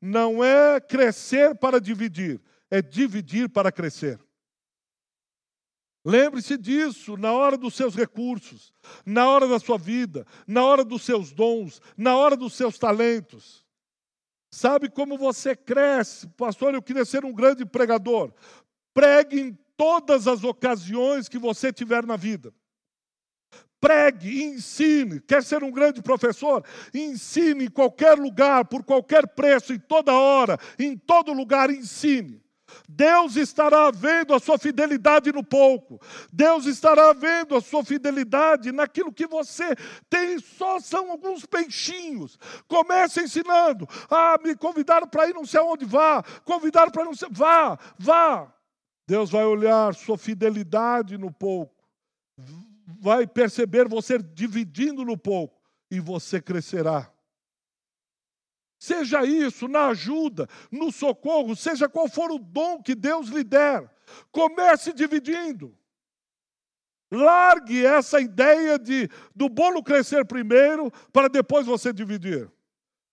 Não 0.00 0.42
é 0.42 0.80
crescer 0.80 1.54
para 1.56 1.80
dividir, 1.80 2.40
é 2.70 2.80
dividir 2.80 3.48
para 3.48 3.70
crescer. 3.70 4.18
Lembre-se 6.04 6.56
disso 6.56 7.16
na 7.16 7.32
hora 7.32 7.56
dos 7.56 7.74
seus 7.74 7.94
recursos, 7.94 8.72
na 9.06 9.28
hora 9.28 9.46
da 9.46 9.60
sua 9.60 9.78
vida, 9.78 10.26
na 10.46 10.64
hora 10.64 10.84
dos 10.84 11.02
seus 11.02 11.30
dons, 11.30 11.80
na 11.96 12.16
hora 12.16 12.36
dos 12.36 12.54
seus 12.54 12.76
talentos. 12.76 13.64
Sabe 14.50 14.90
como 14.90 15.16
você 15.16 15.54
cresce? 15.54 16.26
Pastor, 16.28 16.74
eu 16.74 16.82
queria 16.82 17.04
ser 17.04 17.24
um 17.24 17.32
grande 17.32 17.64
pregador. 17.64 18.32
Pregue 18.92 19.40
em 19.40 19.58
todas 19.76 20.26
as 20.26 20.42
ocasiões 20.42 21.28
que 21.28 21.38
você 21.38 21.72
tiver 21.72 22.04
na 22.04 22.16
vida. 22.16 22.52
Pregue, 23.82 24.44
ensine. 24.44 25.18
Quer 25.18 25.42
ser 25.42 25.64
um 25.64 25.72
grande 25.72 26.00
professor? 26.00 26.64
Ensine 26.94 27.64
em 27.64 27.70
qualquer 27.70 28.16
lugar, 28.16 28.64
por 28.64 28.84
qualquer 28.84 29.26
preço, 29.26 29.72
em 29.72 29.78
toda 29.80 30.12
hora, 30.12 30.56
em 30.78 30.96
todo 30.96 31.32
lugar, 31.32 31.68
ensine. 31.68 32.40
Deus 32.88 33.34
estará 33.34 33.90
vendo 33.90 34.34
a 34.34 34.38
sua 34.38 34.56
fidelidade 34.56 35.32
no 35.32 35.42
pouco. 35.42 36.00
Deus 36.32 36.64
estará 36.64 37.12
vendo 37.12 37.56
a 37.56 37.60
sua 37.60 37.84
fidelidade 37.84 38.70
naquilo 38.70 39.12
que 39.12 39.26
você 39.26 39.74
tem, 40.08 40.38
só 40.38 40.78
são 40.78 41.10
alguns 41.10 41.44
peixinhos. 41.44 42.38
Comece 42.68 43.20
ensinando. 43.20 43.88
Ah, 44.08 44.38
me 44.44 44.54
convidaram 44.54 45.08
para 45.08 45.28
ir 45.28 45.34
não 45.34 45.44
sei 45.44 45.58
aonde, 45.58 45.84
vá. 45.84 46.22
Convidaram 46.44 46.92
para 46.92 47.04
não 47.04 47.14
sei, 47.14 47.28
vá, 47.32 47.76
vá. 47.98 48.48
Deus 49.08 49.28
vai 49.28 49.44
olhar 49.44 49.92
sua 49.92 50.16
fidelidade 50.16 51.18
no 51.18 51.32
pouco. 51.32 51.82
Vai 52.86 53.26
perceber 53.26 53.88
você 53.88 54.18
dividindo 54.18 55.04
no 55.04 55.16
pouco 55.16 55.60
e 55.90 56.00
você 56.00 56.40
crescerá. 56.40 57.12
Seja 58.78 59.24
isso, 59.24 59.68
na 59.68 59.88
ajuda, 59.88 60.48
no 60.70 60.90
socorro, 60.90 61.54
seja 61.54 61.88
qual 61.88 62.08
for 62.08 62.32
o 62.32 62.38
dom 62.38 62.82
que 62.82 62.96
Deus 62.96 63.28
lhe 63.28 63.44
der. 63.44 63.88
Comece 64.32 64.92
dividindo. 64.92 65.76
Largue 67.08 67.86
essa 67.86 68.20
ideia 68.20 68.78
de 68.78 69.08
do 69.36 69.48
bolo 69.48 69.84
crescer 69.84 70.24
primeiro 70.24 70.90
para 71.12 71.28
depois 71.28 71.66
você 71.66 71.92
dividir. 71.92 72.50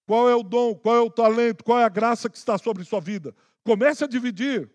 Qual 0.08 0.28
é 0.28 0.34
o 0.34 0.42
dom, 0.42 0.74
qual 0.74 0.96
é 0.96 1.02
o 1.02 1.12
talento, 1.12 1.64
qual 1.64 1.78
é 1.78 1.84
a 1.84 1.90
graça 1.90 2.30
que 2.30 2.38
está 2.38 2.58
sobre 2.58 2.84
sua 2.84 3.00
vida? 3.00 3.36
Comece 3.64 4.04
a 4.04 4.08
dividir. 4.08 4.72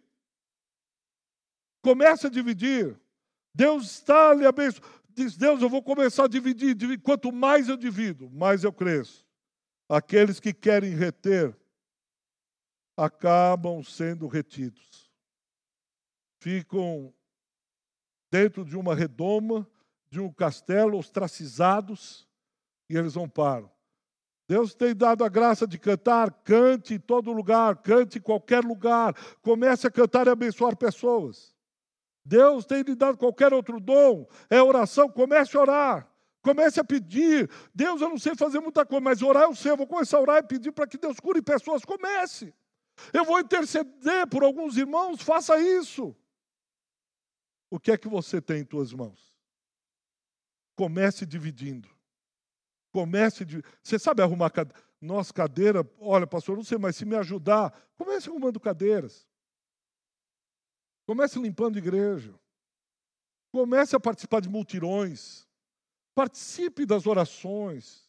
Comece 1.83 2.29
a 2.29 2.31
dividir. 2.31 2.97
Deus 3.55 3.85
está 3.85 4.35
lhe 4.35 4.47
abençoando. 4.47 4.87
Diz 5.11 5.37
Deus, 5.37 5.63
eu 5.63 5.69
vou 5.69 5.83
começar 5.83 6.25
a 6.25 6.29
dividir. 6.29 6.77
Quanto 7.01 7.33
mais 7.33 7.69
eu 7.69 7.77
divido, 7.77 8.29
mais 8.31 8.65
eu 8.65 8.73
cresço. 8.73 9.25
Aqueles 9.89 10.41
que 10.41 10.53
querem 10.53 10.95
reter 10.95 11.57
acabam 12.97 13.83
sendo 13.85 14.27
retidos. 14.27 15.11
Ficam 16.41 17.15
dentro 18.31 18.65
de 18.65 18.77
uma 18.77 18.95
redoma, 18.95 19.69
de 20.11 20.19
um 20.19 20.33
castelo, 20.33 20.99
ostracizados, 20.99 22.29
e 22.91 22.97
eles 22.97 23.15
não 23.15 23.29
param. 23.29 23.71
Deus 24.49 24.75
tem 24.75 24.95
dado 24.95 25.25
a 25.25 25.29
graça 25.29 25.67
de 25.67 25.79
cantar, 25.79 26.31
cante 26.43 26.95
em 26.95 26.99
todo 26.99 27.33
lugar, 27.33 27.77
cante 27.77 28.19
em 28.19 28.21
qualquer 28.21 28.63
lugar, 28.65 29.15
comece 29.41 29.87
a 29.87 29.91
cantar 29.91 30.27
e 30.27 30.31
abençoar 30.31 30.77
pessoas. 30.77 31.54
Deus 32.25 32.65
tem 32.65 32.83
lhe 32.83 32.95
dado 32.95 33.19
qualquer 33.19 33.53
outro 33.53 33.79
dom, 33.79 34.27
é 34.49 34.63
oração, 34.63 35.09
comece 35.09 35.57
a 35.57 35.61
orar. 35.61 36.15
Comece 36.45 36.79
a 36.79 36.85
pedir. 36.85 37.51
Deus, 37.75 38.03
eu 38.03 38.11
não 38.11 38.19
sei 38.19 38.35
fazer 38.37 38.61
muita 38.61 38.85
coisa, 38.85 39.03
mas 39.03 39.23
orar 39.23 39.45
eu 39.45 39.55
sei. 39.55 39.73
Eu 39.73 39.79
vou 39.79 39.87
começar 39.87 40.19
a 40.19 40.21
orar 40.21 40.39
e 40.39 40.47
pedir 40.47 40.73
para 40.73 40.87
que 40.87 40.99
Deus 40.99 41.19
cure 41.19 41.41
pessoas. 41.41 41.87
Comece. 41.87 42.53
Eu 43.15 43.25
vou 43.25 43.41
interceder 43.41 44.27
por 44.29 44.45
alguns 44.45 44.77
irmãos. 44.77 45.23
Faça 45.23 45.59
isso. 45.59 46.15
O 47.71 47.81
que 47.81 47.91
é 47.91 47.97
que 47.97 48.09
você 48.09 48.43
tem 48.43 48.61
em 48.61 48.65
tuas 48.65 48.93
mãos? 48.93 49.35
Comece 50.77 51.25
dividindo. 51.25 51.89
Comece 52.93 53.43
de. 53.47 53.63
Você 53.83 53.99
sabe 53.99 54.23
arrumar 54.23 54.51
cadeira? 54.51 54.79
Nossa, 55.01 55.33
cadeira. 55.33 55.91
Olha, 55.99 56.27
pastor, 56.27 56.57
não 56.57 56.65
sei, 56.65 56.77
mas 56.77 56.95
se 56.95 57.07
me 57.07 57.17
ajudar, 57.17 57.73
comece 57.97 58.29
arrumando 58.29 58.61
cadeiras. 58.61 59.27
Comece 61.07 61.39
limpando 61.39 61.79
igreja. 61.79 62.35
Comece 63.53 63.95
a 63.95 64.01
participar 64.01 64.41
de 64.41 64.49
multirões. 64.49 65.47
Participe 66.15 66.87
das 66.87 67.07
orações, 67.07 68.09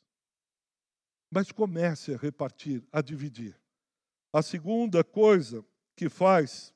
mas 1.31 1.51
comece 1.51 2.13
a 2.13 2.17
repartir, 2.17 2.83
a 2.91 3.01
dividir. 3.01 3.59
A 4.31 4.41
segunda 4.41 5.03
coisa 5.03 5.65
que 5.95 6.09
faz 6.09 6.73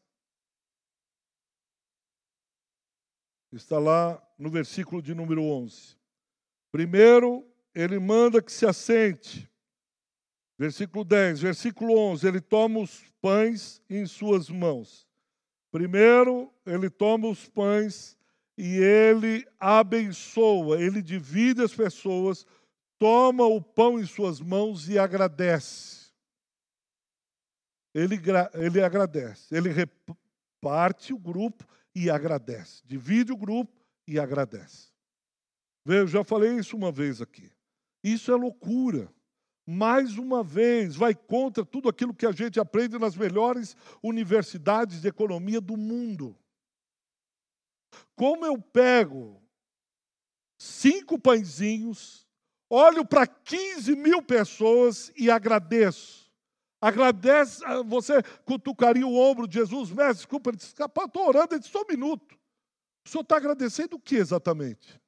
está 3.51 3.79
lá 3.79 4.21
no 4.37 4.49
versículo 4.49 5.01
de 5.01 5.13
número 5.13 5.43
11. 5.43 5.97
Primeiro, 6.71 7.45
ele 7.73 7.99
manda 7.99 8.41
que 8.41 8.51
se 8.51 8.65
assente. 8.65 9.49
Versículo 10.57 11.03
10, 11.03 11.41
versículo 11.41 11.97
11, 11.97 12.27
ele 12.27 12.41
toma 12.41 12.79
os 12.79 13.03
pães 13.21 13.81
em 13.89 14.05
suas 14.05 14.49
mãos. 14.49 15.08
Primeiro, 15.71 16.51
ele 16.65 16.89
toma 16.89 17.27
os 17.27 17.47
pães 17.47 18.17
e 18.57 18.77
ele 18.77 19.47
abençoa, 19.59 20.81
ele 20.81 21.01
divide 21.01 21.61
as 21.61 21.73
pessoas, 21.73 22.45
toma 22.97 23.45
o 23.45 23.61
pão 23.61 23.99
em 23.99 24.05
suas 24.05 24.41
mãos 24.41 24.89
e 24.89 24.97
agradece. 24.97 26.09
Ele, 27.93 28.19
ele 28.53 28.81
agradece, 28.81 29.55
ele 29.55 29.69
reparte 29.69 31.13
o 31.13 31.17
grupo 31.17 31.65
e 31.95 32.09
agradece, 32.09 32.83
divide 32.85 33.31
o 33.31 33.37
grupo 33.37 33.71
e 34.07 34.19
agradece. 34.19 34.89
Eu 35.85 36.07
já 36.07 36.23
falei 36.23 36.57
isso 36.57 36.75
uma 36.75 36.91
vez 36.91 37.21
aqui. 37.21 37.51
Isso 38.03 38.31
é 38.31 38.35
loucura. 38.35 39.11
Mais 39.71 40.17
uma 40.17 40.43
vez, 40.43 40.95
vai 40.95 41.13
contra 41.13 41.63
tudo 41.63 41.89
aquilo 41.89 42.11
que 42.11 42.25
a 42.25 42.31
gente 42.31 42.59
aprende 42.59 42.97
nas 42.97 43.15
melhores 43.15 43.77
universidades 44.01 44.99
de 44.99 45.07
economia 45.07 45.61
do 45.61 45.77
mundo. 45.77 46.35
Como 48.15 48.43
eu 48.43 48.59
pego 48.59 49.39
cinco 50.57 51.19
pãezinhos, 51.19 52.27
olho 52.67 53.05
para 53.05 53.27
15 53.27 53.95
mil 53.95 54.23
pessoas 54.23 55.13
e 55.15 55.29
agradeço. 55.29 56.31
Agradece, 56.81 57.63
ah, 57.63 57.83
você 57.83 58.23
cutucaria 58.43 59.05
o 59.05 59.15
ombro 59.15 59.47
de 59.47 59.59
Jesus, 59.59 59.91
mestre, 59.91 60.25
desculpa, 60.25 60.49
estou 60.49 61.27
orando, 61.27 61.59
disse, 61.59 61.71
só 61.71 61.83
um 61.83 61.87
minuto. 61.87 62.35
O 63.05 63.09
senhor 63.09 63.21
está 63.21 63.37
agradecendo 63.37 63.97
o 63.97 63.99
que 63.99 64.15
exatamente? 64.15 64.99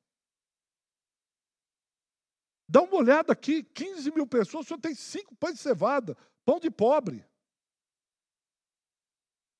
Dá 2.71 2.81
uma 2.81 2.95
olhada 2.95 3.33
aqui, 3.33 3.63
15 3.63 4.11
mil 4.11 4.25
pessoas, 4.25 4.65
senhor 4.65 4.79
tem 4.79 4.95
cinco 4.95 5.35
pães 5.35 5.55
de 5.55 5.59
cevada, 5.59 6.15
pão 6.45 6.57
de 6.57 6.71
pobre. 6.71 7.25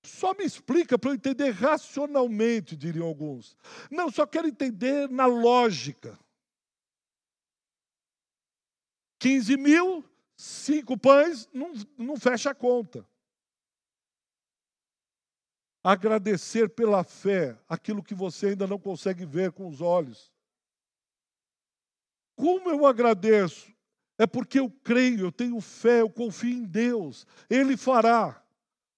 Só 0.05 0.33
me 0.33 0.45
explica 0.45 0.97
para 0.97 1.09
eu 1.09 1.15
entender 1.15 1.49
racionalmente, 1.49 2.73
diriam 2.73 3.05
alguns. 3.05 3.57
Não, 3.91 4.09
só 4.09 4.25
quero 4.25 4.47
entender 4.47 5.09
na 5.09 5.25
lógica. 5.25 6.17
15 9.19 9.57
mil, 9.57 10.05
cinco 10.37 10.97
pães, 10.97 11.49
não, 11.53 11.73
não 11.97 12.15
fecha 12.15 12.51
a 12.51 12.55
conta. 12.55 13.05
Agradecer 15.83 16.69
pela 16.69 17.03
fé 17.03 17.59
aquilo 17.67 18.01
que 18.01 18.15
você 18.15 18.47
ainda 18.47 18.65
não 18.65 18.79
consegue 18.79 19.25
ver 19.25 19.51
com 19.51 19.67
os 19.67 19.81
olhos. 19.81 20.31
Como 22.35 22.69
eu 22.69 22.85
agradeço? 22.85 23.71
É 24.17 24.27
porque 24.27 24.59
eu 24.59 24.69
creio, 24.83 25.25
eu 25.25 25.31
tenho 25.31 25.59
fé, 25.59 26.01
eu 26.01 26.09
confio 26.09 26.51
em 26.51 26.63
Deus. 26.63 27.25
Ele 27.49 27.75
fará. 27.75 28.41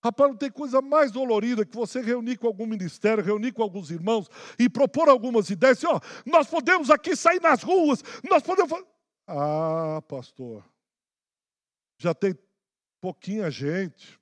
Rapaz, 0.04 0.32
não 0.32 0.38
tem 0.38 0.52
coisa 0.52 0.82
mais 0.82 1.14
dolorida 1.14 1.66
que 1.66 1.74
você 1.74 2.02
reunir 2.02 2.36
com 2.36 2.46
algum 2.46 2.66
ministério, 2.66 3.24
reunir 3.24 3.54
com 3.54 3.64
alguns 3.64 3.90
irmãos 3.90 4.30
e 4.60 4.68
propor 4.68 5.08
algumas 5.08 5.50
ideias. 5.50 5.78
Assim, 5.78 5.88
ó, 5.88 5.98
nós 6.26 6.46
podemos 6.48 6.90
aqui 6.90 7.16
sair 7.16 7.42
nas 7.42 7.64
ruas, 7.64 8.04
nós 8.30 8.44
podemos. 8.44 8.84
Ah, 9.26 10.04
pastor, 10.06 10.62
já 11.98 12.14
tem 12.14 12.38
pouquinha 13.00 13.50
gente. 13.50 14.20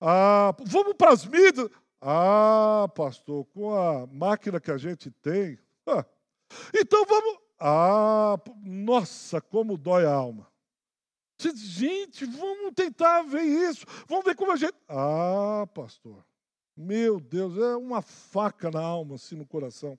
Ah, 0.00 0.54
vamos 0.64 0.94
para 0.94 1.10
as 1.10 1.26
mídias. 1.26 1.68
Ah, 2.00 2.88
pastor, 2.94 3.44
com 3.46 3.74
a 3.74 4.06
máquina 4.06 4.60
que 4.60 4.70
a 4.70 4.78
gente 4.78 5.10
tem. 5.10 5.58
Ah, 5.88 6.04
então 6.72 7.04
vamos. 7.04 7.49
Ah, 7.60 8.36
nossa, 8.64 9.40
como 9.40 9.76
dói 9.76 10.06
a 10.06 10.14
alma. 10.14 10.50
Gente, 11.38 12.24
vamos 12.24 12.72
tentar 12.74 13.22
ver 13.22 13.42
isso. 13.42 13.86
Vamos 14.08 14.24
ver 14.24 14.34
como 14.34 14.52
a 14.52 14.56
gente. 14.56 14.74
Ah, 14.88 15.66
pastor. 15.74 16.24
Meu 16.76 17.20
Deus, 17.20 17.56
é 17.58 17.76
uma 17.76 18.00
faca 18.00 18.70
na 18.70 18.80
alma, 18.80 19.16
assim, 19.16 19.36
no 19.36 19.46
coração. 19.46 19.98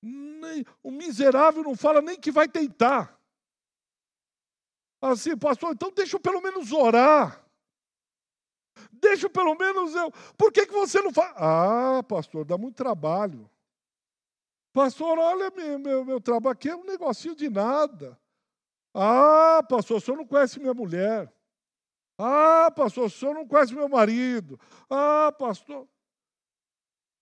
Nem, 0.00 0.64
o 0.82 0.90
miserável 0.90 1.62
não 1.64 1.76
fala 1.76 2.00
nem 2.00 2.18
que 2.18 2.30
vai 2.30 2.48
tentar. 2.48 3.18
Assim, 5.00 5.36
pastor, 5.36 5.72
então 5.72 5.92
deixa 5.92 6.16
eu 6.16 6.20
pelo 6.20 6.40
menos 6.40 6.72
orar. 6.72 7.44
Deixa 8.92 9.26
eu 9.26 9.30
pelo 9.30 9.54
menos 9.56 9.94
eu. 9.94 10.12
Por 10.36 10.52
que, 10.52 10.66
que 10.66 10.72
você 10.72 11.00
não 11.00 11.12
faz? 11.12 11.32
Ah, 11.36 12.02
pastor, 12.08 12.44
dá 12.44 12.56
muito 12.56 12.76
trabalho. 12.76 13.48
Pastor, 14.78 15.18
olha, 15.18 15.50
meu, 15.50 15.76
meu, 15.76 16.04
meu 16.04 16.20
trabalho 16.20 16.52
aqui 16.52 16.68
é 16.68 16.76
um 16.76 16.84
negocinho 16.84 17.34
de 17.34 17.50
nada. 17.50 18.16
Ah, 18.94 19.60
pastor, 19.68 19.96
o 19.96 20.00
senhor 20.00 20.16
não 20.16 20.24
conhece 20.24 20.60
minha 20.60 20.72
mulher. 20.72 21.34
Ah, 22.16 22.70
pastor, 22.70 23.06
o 23.06 23.10
senhor 23.10 23.34
não 23.34 23.44
conhece 23.44 23.74
meu 23.74 23.88
marido. 23.88 24.56
Ah, 24.88 25.34
pastor. 25.36 25.88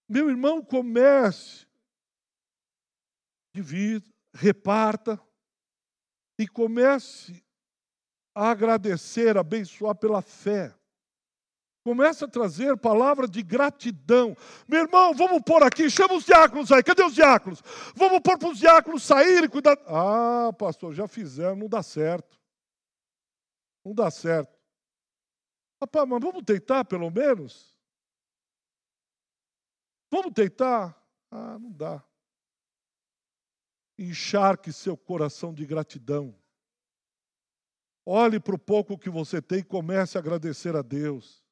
Meu 0.07 0.29
irmão, 0.29 0.62
comece, 0.62 1.66
divida, 3.55 4.07
reparta 4.35 5.19
e 6.38 6.47
comece 6.47 7.42
a 8.35 8.51
agradecer, 8.51 9.35
a 9.35 9.40
abençoar 9.40 9.95
pela 9.95 10.21
fé. 10.21 10.75
Comece 11.87 12.25
a 12.25 12.29
trazer 12.29 12.77
palavra 12.77 13.29
de 13.29 13.44
gratidão. 13.44 14.37
Meu 14.66 14.81
irmão, 14.81 15.14
vamos 15.14 15.40
pôr 15.42 15.62
aqui, 15.62 15.88
chama 15.88 16.14
os 16.14 16.25
diáconos 16.25 16.72
aí. 16.72 16.83
Cadê 16.83 17.05
os 17.05 17.14
diáconos? 17.14 17.62
Vamos 17.94 18.18
pôr 18.22 18.37
para 18.37 18.49
os 18.49 18.59
diáconos 18.59 19.05
saírem 19.05 19.44
e 19.44 19.49
cuidar. 19.49 19.79
Ah, 19.87 20.53
pastor, 20.53 20.92
já 20.92 21.07
fizemos, 21.07 21.57
não 21.57 21.68
dá 21.68 21.85
certo. 21.85 22.40
Não 23.85 23.94
dá 23.94 24.11
certo. 24.11 24.59
Rapaz, 25.81 26.09
mas 26.09 26.20
vamos 26.20 26.42
tentar 26.42 26.85
pelo 26.87 27.09
menos? 27.09 27.72
Vamos 30.11 30.33
tentar? 30.33 31.01
Ah, 31.31 31.57
não 31.57 31.70
dá. 31.70 32.03
Encharque 33.96 34.72
seu 34.72 34.96
coração 34.96 35.55
de 35.55 35.64
gratidão. 35.64 36.37
Olhe 38.05 38.40
para 38.40 38.57
o 38.57 38.59
pouco 38.59 38.99
que 38.99 39.09
você 39.09 39.40
tem 39.40 39.61
e 39.61 39.64
comece 39.64 40.18
a 40.18 40.20
agradecer 40.20 40.75
a 40.75 40.83
Deus. 40.83 41.46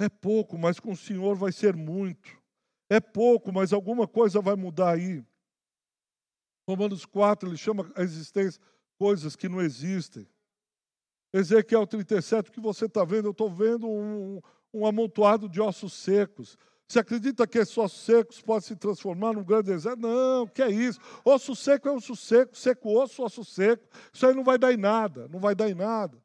É 0.00 0.08
pouco, 0.08 0.56
mas 0.56 0.80
com 0.80 0.92
o 0.92 0.96
Senhor 0.96 1.36
vai 1.36 1.52
ser 1.52 1.76
muito. 1.76 2.40
É 2.88 2.98
pouco, 2.98 3.52
mas 3.52 3.70
alguma 3.70 4.08
coisa 4.08 4.40
vai 4.40 4.56
mudar 4.56 4.94
aí. 4.94 5.22
Romanos 6.66 7.04
4, 7.04 7.50
ele 7.50 7.58
chama 7.58 7.92
a 7.94 8.02
existência 8.02 8.60
coisas 8.98 9.36
que 9.36 9.48
não 9.48 9.60
existem. 9.60 10.26
Ezequiel 11.32 11.86
37, 11.86 12.48
o 12.48 12.52
que 12.52 12.60
você 12.60 12.86
está 12.86 13.04
vendo? 13.04 13.28
Eu 13.28 13.32
estou 13.32 13.50
vendo 13.50 13.88
um, 13.88 14.40
um 14.72 14.86
amontoado 14.86 15.48
de 15.48 15.60
ossos 15.60 15.92
secos. 15.92 16.56
Você 16.88 16.98
acredita 16.98 17.46
que 17.46 17.58
esses 17.58 17.76
ossos 17.76 18.00
secos 18.00 18.40
podem 18.40 18.68
se 18.68 18.76
transformar 18.76 19.34
num 19.34 19.44
grande 19.44 19.70
deserto? 19.70 20.00
Não, 20.00 20.46
que 20.46 20.62
é 20.62 20.70
isso? 20.70 20.98
Osso 21.24 21.54
seco 21.54 21.88
é 21.88 21.92
osso 21.92 22.16
seco, 22.16 22.56
seco 22.56 22.98
osso, 22.98 23.22
osso 23.22 23.44
seco. 23.44 23.86
Isso 24.12 24.26
aí 24.26 24.34
não 24.34 24.42
vai 24.42 24.58
dar 24.58 24.72
em 24.72 24.76
nada, 24.76 25.28
não 25.28 25.38
vai 25.38 25.54
dar 25.54 25.70
em 25.70 25.74
nada. 25.74 26.18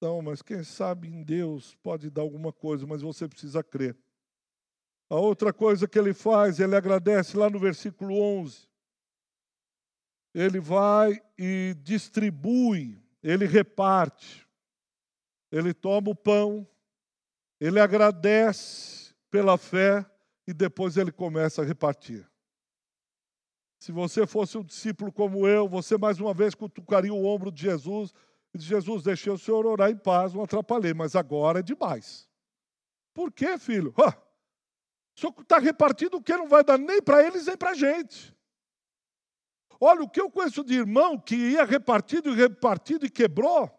Não, 0.00 0.20
mas 0.20 0.42
quem 0.42 0.62
sabe 0.62 1.08
em 1.08 1.22
Deus 1.22 1.74
pode 1.76 2.10
dar 2.10 2.22
alguma 2.22 2.52
coisa, 2.52 2.86
mas 2.86 3.02
você 3.02 3.28
precisa 3.28 3.62
crer. 3.62 3.96
A 5.08 5.16
outra 5.16 5.52
coisa 5.52 5.86
que 5.86 5.98
ele 5.98 6.12
faz, 6.12 6.60
ele 6.60 6.74
agradece 6.74 7.36
lá 7.36 7.48
no 7.48 7.58
versículo 7.58 8.18
11. 8.18 8.68
Ele 10.34 10.58
vai 10.58 11.22
e 11.38 11.74
distribui, 11.82 13.00
ele 13.22 13.46
reparte. 13.46 14.46
Ele 15.52 15.72
toma 15.72 16.10
o 16.10 16.16
pão, 16.16 16.66
ele 17.60 17.78
agradece 17.78 19.14
pela 19.30 19.56
fé 19.56 20.04
e 20.46 20.52
depois 20.52 20.96
ele 20.96 21.12
começa 21.12 21.62
a 21.62 21.64
repartir. 21.64 22.28
Se 23.78 23.92
você 23.92 24.26
fosse 24.26 24.58
um 24.58 24.64
discípulo 24.64 25.12
como 25.12 25.46
eu, 25.46 25.68
você 25.68 25.96
mais 25.96 26.18
uma 26.18 26.34
vez 26.34 26.54
cutucaria 26.54 27.12
o 27.12 27.24
ombro 27.24 27.52
de 27.52 27.62
Jesus 27.62 28.12
Jesus, 28.54 29.02
deixei 29.02 29.32
o 29.32 29.38
senhor 29.38 29.66
orar 29.66 29.90
em 29.90 29.96
paz, 29.96 30.32
não 30.32 30.44
atrapalhei, 30.44 30.94
mas 30.94 31.16
agora 31.16 31.58
é 31.58 31.62
demais. 31.62 32.28
Por 33.12 33.32
quê, 33.32 33.58
filho? 33.58 33.92
o 33.96 35.20
senhor 35.20 35.34
está 35.40 35.58
repartindo 35.58 36.16
o 36.16 36.22
que 36.22 36.36
não 36.36 36.48
vai 36.48 36.62
dar 36.62 36.78
nem 36.78 37.02
para 37.02 37.24
eles, 37.24 37.46
nem 37.46 37.56
para 37.56 37.70
a 37.70 37.74
gente. 37.74 38.34
Olha, 39.80 40.02
o 40.02 40.08
que 40.08 40.20
eu 40.20 40.30
conheço 40.30 40.62
de 40.62 40.74
irmão 40.74 41.18
que 41.18 41.34
ia 41.34 41.64
repartido 41.64 42.30
e 42.30 42.34
repartido 42.34 43.04
e 43.04 43.10
quebrou. 43.10 43.70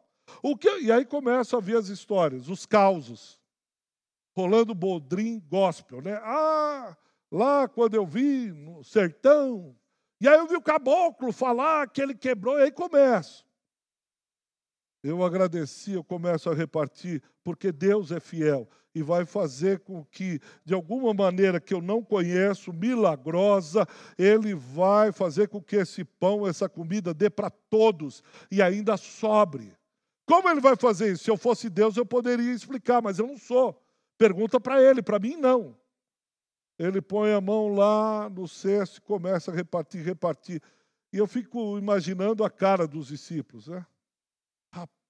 O 0.44 0.58
que... 0.58 0.70
E 0.82 0.92
aí 0.92 1.06
começam 1.06 1.58
a 1.58 1.62
vir 1.62 1.78
as 1.78 1.88
histórias, 1.88 2.50
os 2.50 2.66
causos. 2.66 3.40
Rolando 4.36 4.76
Bodrim 4.76 5.40
Gospel, 5.40 6.02
né? 6.02 6.20
Ah, 6.22 6.98
lá 7.32 7.68
quando 7.68 7.96
eu 7.96 8.06
vi 8.06 8.52
no 8.52 8.84
sertão. 8.84 9.76
E 10.20 10.28
aí 10.28 10.38
eu 10.38 10.48
vi 10.48 10.56
o 10.56 10.62
caboclo 10.62 11.32
falar 11.32 11.90
que 11.90 12.02
ele 12.02 12.14
quebrou, 12.14 12.60
e 12.60 12.64
aí 12.64 12.72
começa. 12.72 13.45
Eu 15.08 15.24
agradeci, 15.24 15.92
eu 15.92 16.04
começo 16.04 16.50
a 16.50 16.56
repartir, 16.56 17.22
porque 17.44 17.72
Deus 17.72 18.12
é 18.12 18.20
fiel 18.20 18.68
e 18.96 19.04
vai 19.04 19.24
fazer 19.24 19.82
com 19.82 20.04
que, 20.04 20.40
de 20.66 20.74
alguma 20.74 21.14
maneira 21.14 21.60
que 21.60 21.76
eu 21.76 21.80
não 21.80 22.02
conheço, 22.02 22.74
milagrosa, 22.74 23.88
Ele 24.18 24.56
vai 24.56 25.12
fazer 25.12 25.48
com 25.48 25.62
que 25.62 25.76
esse 25.76 26.04
pão, 26.04 26.48
essa 26.48 26.68
comida 26.68 27.14
dê 27.14 27.30
para 27.30 27.52
todos 27.52 28.24
e 28.50 28.64
ainda 28.64 28.98
sobre. 28.98 29.78
Como 30.26 30.50
Ele 30.50 30.60
vai 30.60 30.76
fazer 30.76 31.12
isso? 31.12 31.26
Se 31.26 31.30
eu 31.30 31.38
fosse 31.38 31.70
Deus, 31.70 31.96
eu 31.98 32.06
poderia 32.06 32.52
explicar, 32.52 33.00
mas 33.00 33.20
eu 33.20 33.28
não 33.28 33.38
sou. 33.38 33.80
Pergunta 34.18 34.60
para 34.60 34.82
Ele, 34.82 35.04
para 35.04 35.20
mim 35.20 35.36
não. 35.36 35.78
Ele 36.80 37.00
põe 37.00 37.32
a 37.32 37.40
mão 37.40 37.76
lá 37.76 38.28
no 38.28 38.48
cesto 38.48 38.98
e 38.98 39.02
começa 39.02 39.52
a 39.52 39.54
repartir, 39.54 40.04
repartir. 40.04 40.60
E 41.14 41.18
eu 41.20 41.28
fico 41.28 41.78
imaginando 41.78 42.44
a 42.44 42.50
cara 42.50 42.88
dos 42.88 43.10
discípulos, 43.10 43.68
né? 43.68 43.86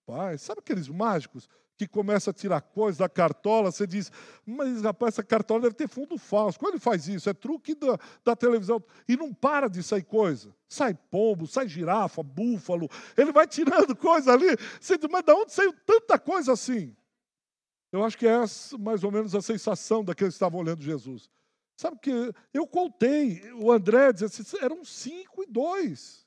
Rapaz, 0.07 0.43
sabe 0.43 0.59
aqueles 0.59 0.87
mágicos 0.87 1.49
que 1.75 1.87
começam 1.87 2.31
a 2.31 2.33
tirar 2.33 2.61
coisas 2.61 2.99
da 2.99 3.09
cartola? 3.09 3.71
Você 3.71 3.87
diz, 3.87 4.11
mas 4.45 4.83
rapaz, 4.83 5.15
essa 5.15 5.23
cartola 5.23 5.61
deve 5.61 5.73
ter 5.73 5.87
fundo 5.87 6.15
falso. 6.17 6.59
Quando 6.59 6.75
ele 6.75 6.79
faz 6.79 7.07
isso? 7.07 7.27
É 7.27 7.33
truque 7.33 7.73
da, 7.73 7.97
da 8.23 8.35
televisão. 8.35 8.81
E 9.07 9.17
não 9.17 9.33
para 9.33 9.67
de 9.67 9.81
sair 9.81 10.03
coisa. 10.03 10.55
Sai 10.69 10.93
pombo, 10.93 11.47
sai 11.47 11.67
girafa, 11.67 12.21
búfalo. 12.21 12.87
Ele 13.17 13.31
vai 13.31 13.47
tirando 13.47 13.95
coisa 13.97 14.33
ali. 14.33 14.55
Você 14.79 14.95
diz, 14.97 15.09
mas 15.11 15.23
de 15.23 15.33
onde 15.33 15.51
saiu 15.51 15.73
tanta 15.85 16.19
coisa 16.19 16.53
assim? 16.53 16.95
Eu 17.91 18.03
acho 18.03 18.17
que 18.17 18.27
é 18.27 18.43
essa, 18.43 18.77
mais 18.77 19.03
ou 19.03 19.11
menos 19.11 19.33
a 19.33 19.41
sensação 19.41 20.03
daqueles 20.03 20.33
que 20.33 20.37
estavam 20.37 20.59
olhando 20.59 20.83
Jesus. 20.83 21.29
Sabe 21.77 21.97
que 21.99 22.31
eu 22.53 22.67
contei, 22.67 23.41
o 23.53 23.71
André 23.71 24.13
disse 24.13 24.41
assim, 24.41 24.57
eram 24.61 24.85
cinco 24.85 25.43
e 25.43 25.45
dois. 25.47 26.24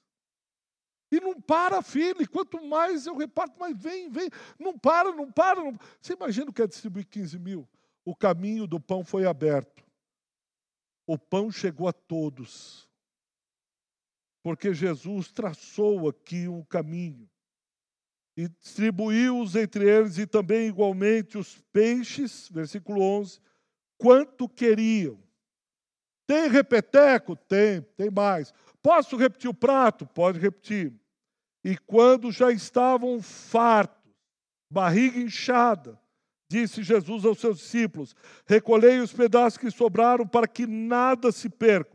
E 1.11 1.21
não 1.21 1.41
para, 1.41 1.83
filho. 1.83 2.29
Quanto 2.29 2.63
mais 2.65 3.07
eu 3.07 3.17
reparto, 3.17 3.59
mais 3.59 3.77
vem, 3.77 4.11
vem. 4.11 4.29
Não 4.59 4.79
para, 4.79 5.13
não 5.13 5.31
para. 5.31 5.63
Não... 5.63 5.79
Você 6.01 6.13
imagina 6.13 6.51
o 6.51 6.53
que 6.53 6.63
é 6.63 6.67
distribuir 6.67 7.07
15 7.07 7.39
mil? 7.39 7.69
O 8.05 8.15
caminho 8.15 8.67
do 8.67 8.79
pão 8.79 9.05
foi 9.05 9.27
aberto. 9.27 9.85
O 11.07 11.19
pão 11.19 11.51
chegou 11.51 11.89
a 11.89 11.93
todos. 11.93 12.89
Porque 14.43 14.73
Jesus 14.73 15.31
traçou 15.33 16.09
aqui 16.09 16.49
um 16.49 16.63
caminho. 16.63 17.29
e 18.37 18.49
distribuiu-os 18.49 19.57
entre 19.57 19.89
eles 19.89 20.17
e 20.17 20.27
também 20.27 20.69
igualmente 20.69 21.37
os 21.37 21.61
peixes, 21.73 22.49
versículo 22.49 23.03
11, 23.03 23.41
quanto 23.97 24.49
queriam. 24.49 25.19
Tem 26.27 26.49
repeteco? 26.49 27.35
Tem, 27.35 27.83
tem 27.97 28.11
mais. 28.11 28.53
Posso 28.83 29.17
repetir 29.17 29.51
o 29.51 29.55
prato? 29.55 30.07
Pode 30.07 30.39
repetir. 30.39 30.98
E 31.69 31.77
quando 31.77 32.33
já 32.33 32.51
estavam 32.51 33.21
fartos, 33.21 34.11
barriga 34.73 35.19
inchada, 35.19 36.01
disse 36.51 36.83
Jesus 36.83 37.27
aos 37.27 37.39
seus 37.39 37.59
discípulos: 37.59 38.17
Recolhei 38.47 39.01
os 39.01 39.13
pedaços 39.13 39.59
que 39.59 39.71
sobraram 39.71 40.27
para 40.27 40.49
que 40.49 40.67
nada 40.67 41.31
se 41.31 41.51
perca. 41.51 41.95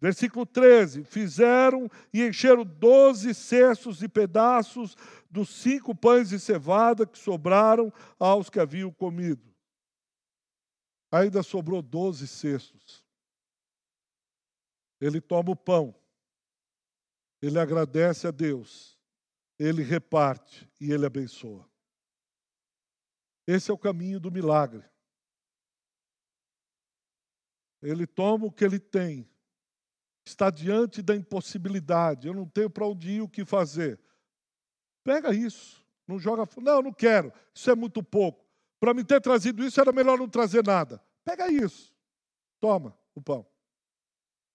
Versículo 0.00 0.44
13: 0.44 1.04
Fizeram 1.04 1.88
e 2.12 2.26
encheram 2.26 2.64
doze 2.64 3.32
cestos 3.32 3.98
de 3.98 4.08
pedaços 4.08 4.96
dos 5.30 5.50
cinco 5.50 5.94
pães 5.94 6.30
de 6.30 6.40
cevada 6.40 7.06
que 7.06 7.16
sobraram 7.16 7.92
aos 8.18 8.50
que 8.50 8.58
haviam 8.58 8.90
comido. 8.90 9.54
Ainda 11.12 11.44
sobrou 11.44 11.80
doze 11.80 12.26
cestos. 12.26 13.04
Ele 15.00 15.20
toma 15.20 15.52
o 15.52 15.56
pão, 15.56 15.94
ele 17.40 17.60
agradece 17.60 18.26
a 18.26 18.32
Deus, 18.32 18.95
ele 19.58 19.82
reparte 19.82 20.68
e 20.80 20.92
ele 20.92 21.06
abençoa. 21.06 21.68
Esse 23.46 23.70
é 23.70 23.74
o 23.74 23.78
caminho 23.78 24.18
do 24.18 24.30
milagre. 24.30 24.84
Ele 27.80 28.06
toma 28.06 28.46
o 28.46 28.52
que 28.52 28.64
ele 28.64 28.80
tem, 28.80 29.28
está 30.24 30.50
diante 30.50 31.00
da 31.00 31.14
impossibilidade. 31.14 32.26
Eu 32.26 32.34
não 32.34 32.48
tenho 32.48 32.68
para 32.68 32.86
onde 32.86 33.10
ir, 33.12 33.20
o 33.20 33.28
que 33.28 33.44
fazer. 33.44 34.00
Pega 35.04 35.32
isso, 35.32 35.84
não 36.06 36.18
joga. 36.18 36.48
Não, 36.60 36.82
não 36.82 36.92
quero, 36.92 37.32
isso 37.54 37.70
é 37.70 37.74
muito 37.74 38.02
pouco. 38.02 38.44
Para 38.80 38.92
me 38.92 39.04
ter 39.04 39.20
trazido 39.20 39.64
isso, 39.64 39.80
era 39.80 39.92
melhor 39.92 40.18
não 40.18 40.28
trazer 40.28 40.64
nada. 40.64 41.02
Pega 41.24 41.48
isso, 41.48 41.94
toma 42.60 42.98
o 43.14 43.22
pão. 43.22 43.46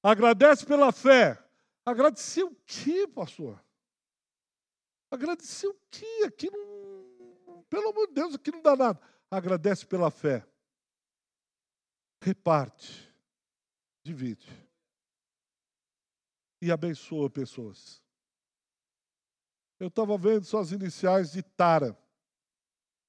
Agradece 0.03 0.65
pela 0.65 0.91
fé. 0.91 1.41
Agradecer 1.85 2.43
o 2.43 2.55
quê, 2.65 3.07
pastor? 3.07 3.63
Agradecer 5.11 5.67
o 5.67 5.77
quê? 5.91 6.23
Aqui 6.25 6.49
não. 6.49 7.63
Pelo 7.69 7.89
amor 7.89 8.07
de 8.07 8.13
Deus, 8.13 8.33
aqui 8.33 8.51
não 8.51 8.61
dá 8.61 8.75
nada. 8.75 8.99
Agradece 9.29 9.85
pela 9.85 10.09
fé. 10.09 10.43
Reparte. 12.23 13.13
Divide 14.03 14.71
e 16.61 16.71
abençoa 16.71 17.29
pessoas. 17.29 18.01
Eu 19.79 19.87
estava 19.87 20.15
vendo 20.17 20.45
só 20.45 20.59
as 20.59 20.71
iniciais 20.71 21.31
de 21.31 21.41
Tara. 21.41 21.97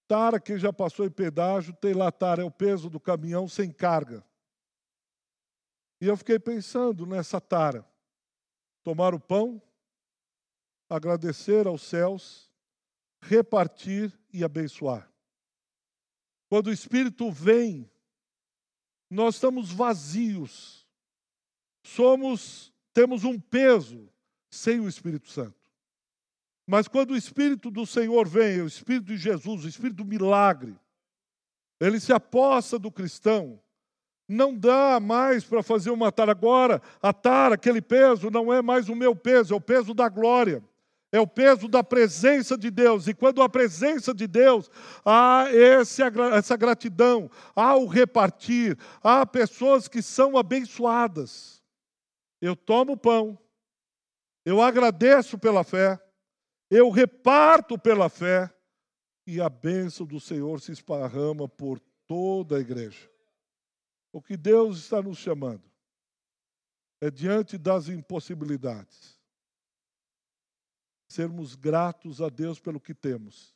Tara, 0.09 0.41
quem 0.41 0.59
já 0.59 0.73
passou 0.73 1.05
em 1.05 1.11
pedágio, 1.11 1.75
tem 1.75 1.93
lá 1.93 2.11
Tara, 2.11 2.43
é 2.43 2.45
o 2.45 2.51
peso 2.51 2.89
do 2.89 2.99
caminhão 2.99 3.47
sem 3.47 3.71
carga. 3.71 4.25
E 6.01 6.07
eu 6.07 6.17
fiquei 6.17 6.39
pensando 6.39 7.07
nessa 7.07 7.41
Tara. 7.41 7.87
Tomar 8.83 9.15
o 9.15 9.21
pão, 9.21 9.63
agradecer 10.97 11.67
aos 11.67 11.83
céus, 11.83 12.51
repartir 13.21 14.13
e 14.33 14.45
abençoar. 14.45 15.11
Quando 16.49 16.67
o 16.67 16.73
Espírito 16.73 17.31
vem, 17.31 17.91
nós 19.11 19.37
estamos 19.37 19.73
vazios. 19.73 20.87
Somos 21.85 22.73
temos 22.93 23.25
um 23.25 23.41
peso 23.41 24.09
sem 24.51 24.79
o 24.81 24.89
Espírito 24.89 25.31
Santo. 25.31 25.57
Mas 26.67 26.87
quando 26.87 27.13
o 27.13 27.17
Espírito 27.17 27.71
do 27.71 27.87
Senhor 27.87 28.29
vem, 28.29 28.61
o 28.61 28.67
Espírito 28.67 29.07
de 29.07 29.17
Jesus, 29.17 29.65
o 29.65 29.69
Espírito 29.69 30.05
do 30.05 30.05
milagre, 30.05 30.77
ele 31.81 31.99
se 31.99 32.13
aposta 32.13 32.79
do 32.79 32.93
cristão, 32.93 33.61
não 34.29 34.57
dá 34.57 35.01
mais 35.01 35.45
para 35.45 35.63
fazer 35.63 35.91
uma 35.91 36.13
tara. 36.13 36.33
Agora, 36.33 36.81
a 37.01 37.13
tara, 37.13 37.57
aquele 37.57 37.83
peso, 37.83 38.31
não 38.31 38.53
é 38.53 38.63
mais 38.63 38.89
o 38.89 38.95
meu 38.95 39.17
peso, 39.17 39.53
é 39.53 39.57
o 39.57 39.61
peso 39.61 39.93
da 39.93 40.09
glória. 40.09 40.63
É 41.13 41.21
o 41.21 41.27
peso 41.27 41.69
da 41.69 41.85
presença 41.85 42.57
de 42.57 42.71
Deus. 42.71 43.07
E 43.07 43.13
quando 43.15 43.43
a 43.43 43.49
presença 43.49 44.15
de 44.15 44.27
Deus, 44.27 44.71
há 45.05 45.45
esse, 45.51 46.03
essa 46.35 46.57
gratidão, 46.57 47.31
há 47.55 47.77
o 47.77 47.87
repartir, 47.87 48.79
há 49.03 49.27
pessoas 49.27 49.87
que 49.87 50.01
são 50.01 50.39
abençoadas 50.39 51.63
eu 52.43 52.57
tomo 52.57 52.97
pão, 52.97 53.39
eu 54.45 54.61
agradeço 54.61 55.39
pela 55.39 55.63
fé, 55.63 56.05
eu 56.69 56.91
reparto 56.91 57.79
pela 57.79 58.09
fé, 58.09 58.53
e 59.25 59.41
a 59.41 59.49
bênção 59.49 60.05
do 60.05 60.19
Senhor 60.19 60.61
se 60.61 60.73
esparrama 60.73 61.49
por 61.49 61.79
toda 62.09 62.57
a 62.57 62.61
igreja. 62.61 63.09
O 64.13 64.21
que 64.21 64.37
Deus 64.37 64.79
está 64.79 65.01
nos 65.01 65.19
chamando 65.19 65.63
é 67.01 67.09
diante 67.09 67.57
das 67.57 67.89
impossibilidades, 67.89 69.22
sermos 71.13 71.55
gratos 71.55 72.21
a 72.21 72.29
Deus 72.29 72.59
pelo 72.59 72.81
que 72.81 72.95
temos 72.95 73.55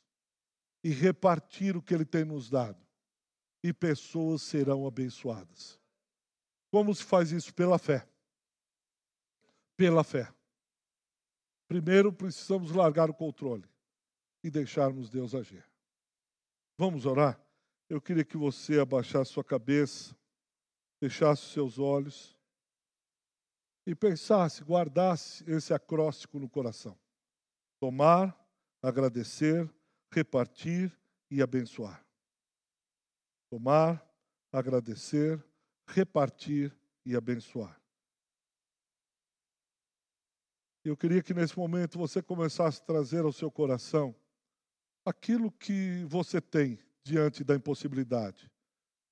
e 0.83 0.89
repartir 0.89 1.75
o 1.75 1.81
que 1.81 1.93
Ele 1.93 2.05
tem 2.05 2.23
nos 2.23 2.49
dado, 2.49 2.79
e 3.63 3.73
pessoas 3.73 4.41
serão 4.41 4.85
abençoadas. 4.85 5.79
Como 6.71 6.93
se 6.93 7.03
faz 7.03 7.31
isso? 7.31 7.53
Pela 7.53 7.79
fé 7.79 8.07
pela 9.77 10.03
fé. 10.03 10.33
Primeiro 11.67 12.11
precisamos 12.11 12.71
largar 12.71 13.09
o 13.09 13.13
controle 13.13 13.69
e 14.43 14.49
deixarmos 14.49 15.09
Deus 15.09 15.35
agir. 15.35 15.63
Vamos 16.77 17.05
orar? 17.05 17.39
Eu 17.87 18.01
queria 18.01 18.25
que 18.25 18.35
você 18.35 18.79
abaixasse 18.79 19.31
sua 19.31 19.43
cabeça, 19.43 20.15
fechasse 20.99 21.43
os 21.43 21.53
seus 21.53 21.79
olhos 21.79 22.35
e 23.85 23.95
pensasse, 23.95 24.63
guardasse 24.63 25.49
esse 25.49 25.73
acróstico 25.73 26.39
no 26.39 26.49
coração. 26.49 26.97
Tomar, 27.79 28.35
agradecer, 28.81 29.69
repartir 30.11 30.91
e 31.29 31.41
abençoar. 31.41 32.05
Tomar, 33.49 34.03
agradecer, 34.51 35.43
repartir 35.87 36.75
e 37.05 37.15
abençoar. 37.15 37.79
Eu 40.83 40.95
queria 40.95 41.21
que 41.21 41.33
nesse 41.33 41.57
momento 41.57 41.97
você 41.97 42.21
começasse 42.21 42.81
a 42.81 42.85
trazer 42.85 43.25
ao 43.25 43.33
seu 43.33 43.51
coração 43.51 44.15
aquilo 45.05 45.51
que 45.51 46.05
você 46.05 46.39
tem 46.39 46.79
diante 47.03 47.43
da 47.43 47.55
impossibilidade. 47.55 48.49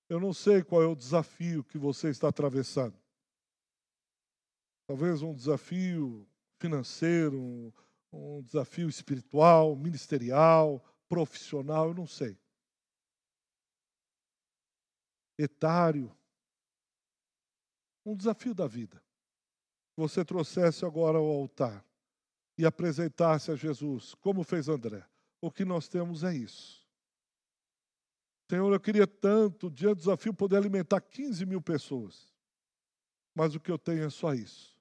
Eu 0.10 0.20
não 0.20 0.34
sei 0.34 0.64
qual 0.64 0.82
é 0.82 0.88
o 0.88 0.96
desafio 0.96 1.64
que 1.64 1.78
você 1.78 2.10
está 2.10 2.30
atravessando. 2.30 2.98
Talvez 4.88 5.22
um 5.22 5.34
desafio 5.34 6.28
financeiro, 6.60 7.74
um, 8.16 8.42
desafio 8.42 8.88
espiritual, 8.88 9.76
ministerial, 9.76 10.84
profissional, 11.08 11.90
eu 11.90 11.94
não 11.94 12.08
sei. 12.08 12.38
Etário. 15.38 16.16
Um 18.06 18.16
desafio 18.16 18.54
da 18.54 18.68
vida 18.68 19.04
você 19.96 20.26
trouxesse 20.26 20.86
agora 20.86 21.18
ao 21.18 21.26
altar 21.26 21.84
e 22.58 22.66
apresentasse 22.66 23.52
a 23.52 23.56
Jesus, 23.56 24.14
como 24.16 24.44
fez 24.44 24.68
André. 24.68 25.06
O 25.42 25.52
que 25.52 25.64
nós 25.64 25.88
temos 25.88 26.24
é 26.24 26.34
isso. 26.34 26.86
Senhor, 28.50 28.72
eu 28.72 28.80
queria 28.80 29.08
tanto, 29.08 29.70
diante 29.70 29.96
do 29.96 30.00
desafio, 30.00 30.34
poder 30.34 30.58
alimentar 30.58 31.02
15 31.02 31.46
mil 31.46 31.62
pessoas. 31.62 32.32
Mas 33.34 33.56
o 33.56 33.60
que 33.60 33.72
eu 33.72 33.78
tenho 33.78 34.04
é 34.04 34.10
só 34.10 34.34
isso. 34.34 34.78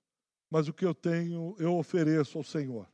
Mas 0.51 0.69
o 0.69 0.73
que 0.73 0.85
eu 0.85 0.95
tenho, 0.95 1.57
eu 1.59 1.75
ofereço 1.77 2.39
ao 2.39 2.45
Senhor. 2.45 2.89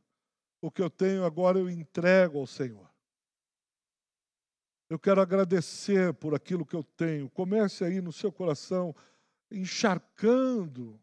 O 0.61 0.69
que 0.69 0.81
eu 0.81 0.89
tenho 0.89 1.25
agora, 1.25 1.57
eu 1.57 1.69
entrego 1.69 2.39
ao 2.39 2.45
Senhor. 2.45 2.87
Eu 4.87 4.99
quero 4.99 5.19
agradecer 5.19 6.13
por 6.13 6.35
aquilo 6.35 6.65
que 6.65 6.75
eu 6.75 6.83
tenho. 6.83 7.29
Comece 7.29 7.83
aí 7.83 7.99
no 7.99 8.11
seu 8.11 8.31
coração, 8.31 8.95
encharcando 9.49 11.01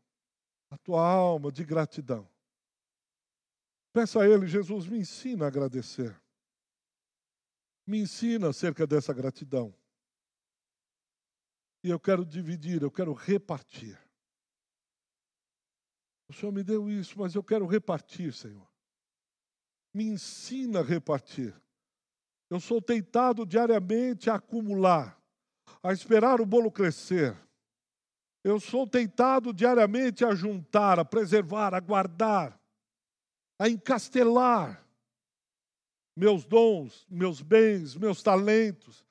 a 0.71 0.79
tua 0.79 1.05
alma 1.05 1.51
de 1.51 1.65
gratidão. 1.65 2.29
Peça 3.93 4.21
a 4.21 4.29
Ele, 4.29 4.47
Jesus, 4.47 4.87
me 4.87 4.99
ensina 4.99 5.47
a 5.47 5.49
agradecer. 5.49 6.15
Me 7.87 7.99
ensina 7.99 8.51
acerca 8.51 8.87
dessa 8.87 9.13
gratidão. 9.13 9.75
E 11.83 11.89
eu 11.89 11.99
quero 11.99 12.25
dividir, 12.25 12.83
eu 12.83 12.91
quero 12.91 13.13
repartir. 13.13 13.99
O 16.29 16.33
Senhor 16.35 16.53
me 16.53 16.63
deu 16.63 16.91
isso, 16.91 17.19
mas 17.19 17.35
eu 17.35 17.43
quero 17.43 17.67
repartir, 17.67 18.33
Senhor. 18.35 18.69
Me 19.93 20.05
ensina 20.05 20.81
a 20.81 20.83
repartir. 20.83 21.55
Eu 22.51 22.61
sou 22.61 22.81
tentado 22.81 23.45
diariamente 23.45 24.31
a 24.31 24.37
acumular, 24.37 25.21
a 25.83 25.93
esperar 25.93 26.41
o 26.41 26.47
bolo 26.47 26.71
crescer. 26.71 27.37
Eu 28.43 28.59
sou 28.59 28.87
tentado 28.87 29.53
diariamente 29.53 30.25
a 30.25 30.35
juntar, 30.35 30.99
a 30.99 31.05
preservar, 31.05 31.75
a 31.75 31.81
guardar, 31.81 32.59
a 33.59 33.69
encastelar. 33.69 34.83
meus 36.17 36.45
dons, 36.45 37.07
meus 37.09 37.41
bens, 37.41 37.95
meus 37.95 38.23
talentos. 38.23 39.05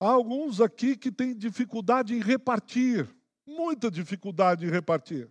Há 0.00 0.08
alguns 0.08 0.60
aqui 0.60 0.96
que 0.96 1.12
têm 1.12 1.36
dificuldade 1.36 2.14
em 2.14 2.20
repartir, 2.20 3.08
muita 3.46 3.90
dificuldade 3.90 4.64
em 4.64 4.70
repartir. 4.70 5.30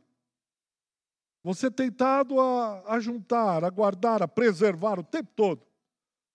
Você 1.48 1.72
tentado 1.72 2.41
a, 2.41 2.95
a 2.95 3.00
juntar, 3.00 3.64
a 3.64 3.70
guardar, 3.70 4.22
a 4.22 4.28
preservar 4.28 5.00
o 5.00 5.04
tempo 5.04 5.32
todo. 5.34 5.66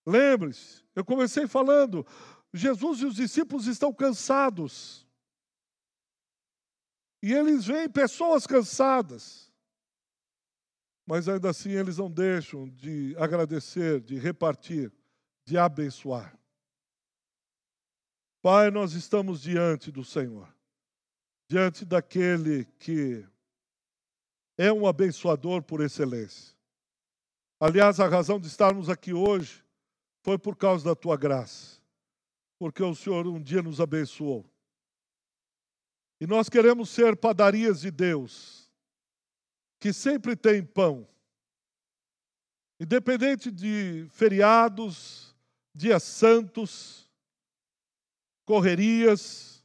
Lembre-se, 0.03 0.83
eu 0.95 1.05
comecei 1.05 1.45
falando, 1.45 2.03
Jesus 2.51 3.01
e 3.01 3.05
os 3.05 3.13
discípulos 3.13 3.67
estão 3.67 3.93
cansados. 3.93 5.07
E 7.21 7.31
eles 7.31 7.65
veem 7.65 7.87
pessoas 7.87 8.47
cansadas. 8.47 9.53
Mas 11.05 11.29
ainda 11.29 11.51
assim 11.51 11.69
eles 11.69 11.99
não 11.99 12.09
deixam 12.09 12.67
de 12.67 13.15
agradecer, 13.19 14.01
de 14.01 14.17
repartir, 14.17 14.91
de 15.45 15.59
abençoar. 15.59 16.35
Pai, 18.41 18.71
nós 18.71 18.93
estamos 18.93 19.43
diante 19.43 19.91
do 19.91 20.03
Senhor, 20.03 20.51
diante 21.47 21.85
daquele 21.85 22.65
que 22.79 23.23
é 24.57 24.71
um 24.71 24.85
abençoador 24.85 25.63
por 25.63 25.81
excelência. 25.81 26.53
Aliás, 27.59 27.99
a 27.99 28.07
razão 28.07 28.39
de 28.39 28.47
estarmos 28.47 28.89
aqui 28.89 29.13
hoje 29.13 29.63
foi 30.21 30.37
por 30.37 30.55
causa 30.55 30.85
da 30.85 30.95
tua 30.95 31.17
graça, 31.17 31.81
porque 32.59 32.83
o 32.83 32.95
Senhor 32.95 33.27
um 33.27 33.41
dia 33.41 33.61
nos 33.61 33.79
abençoou. 33.79 34.45
E 36.19 36.27
nós 36.27 36.49
queremos 36.49 36.89
ser 36.89 37.17
padarias 37.17 37.81
de 37.81 37.91
Deus, 37.91 38.71
que 39.79 39.91
sempre 39.91 40.35
tem 40.35 40.63
pão. 40.63 41.07
Independente 42.79 43.51
de 43.51 44.07
feriados, 44.09 45.35
dias 45.73 46.03
santos, 46.03 47.09
correrias, 48.45 49.63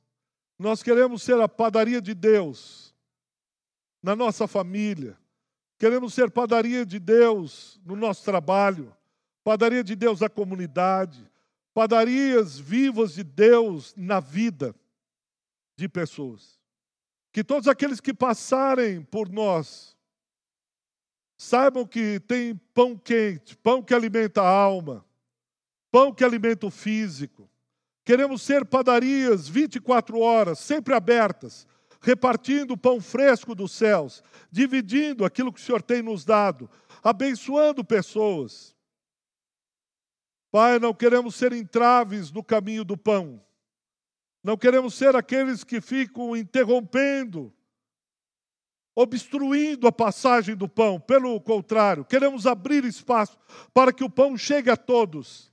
nós 0.58 0.82
queremos 0.82 1.22
ser 1.22 1.40
a 1.40 1.48
padaria 1.48 2.00
de 2.00 2.14
Deus 2.14 2.87
na 4.08 4.16
nossa 4.16 4.48
família. 4.48 5.18
Queremos 5.78 6.14
ser 6.14 6.30
padaria 6.30 6.86
de 6.86 6.98
Deus 6.98 7.78
no 7.84 7.94
nosso 7.94 8.24
trabalho, 8.24 8.96
padaria 9.44 9.84
de 9.84 9.94
Deus 9.94 10.20
na 10.20 10.30
comunidade, 10.30 11.30
padarias 11.74 12.58
vivas 12.58 13.12
de 13.12 13.22
Deus 13.22 13.92
na 13.94 14.18
vida 14.18 14.74
de 15.76 15.86
pessoas. 15.90 16.58
Que 17.30 17.44
todos 17.44 17.68
aqueles 17.68 18.00
que 18.00 18.14
passarem 18.14 19.02
por 19.02 19.28
nós 19.28 19.94
saibam 21.36 21.86
que 21.86 22.18
tem 22.20 22.56
pão 22.72 22.96
quente, 22.96 23.58
pão 23.58 23.82
que 23.82 23.92
alimenta 23.92 24.40
a 24.40 24.48
alma, 24.48 25.04
pão 25.90 26.14
que 26.14 26.24
alimenta 26.24 26.66
o 26.66 26.70
físico. 26.70 27.46
Queremos 28.06 28.40
ser 28.40 28.64
padarias 28.64 29.46
24 29.46 30.18
horas, 30.18 30.58
sempre 30.60 30.94
abertas, 30.94 31.68
repartindo 32.00 32.72
o 32.72 32.78
pão 32.78 33.00
fresco 33.00 33.54
dos 33.54 33.72
céus, 33.72 34.22
dividindo 34.50 35.24
aquilo 35.24 35.52
que 35.52 35.60
o 35.60 35.62
Senhor 35.62 35.82
tem 35.82 36.02
nos 36.02 36.24
dado, 36.24 36.70
abençoando 37.02 37.84
pessoas. 37.84 38.76
Pai, 40.50 40.78
não 40.78 40.94
queremos 40.94 41.34
ser 41.34 41.52
entraves 41.52 42.30
no 42.30 42.42
caminho 42.42 42.84
do 42.84 42.96
pão. 42.96 43.42
Não 44.42 44.56
queremos 44.56 44.94
ser 44.94 45.14
aqueles 45.16 45.64
que 45.64 45.80
ficam 45.80 46.36
interrompendo, 46.36 47.52
obstruindo 48.94 49.86
a 49.86 49.92
passagem 49.92 50.56
do 50.56 50.68
pão. 50.68 50.98
Pelo 50.98 51.38
contrário, 51.40 52.04
queremos 52.04 52.46
abrir 52.46 52.84
espaço 52.84 53.36
para 53.74 53.92
que 53.92 54.04
o 54.04 54.10
pão 54.10 54.36
chegue 54.38 54.70
a 54.70 54.76
todos. 54.76 55.52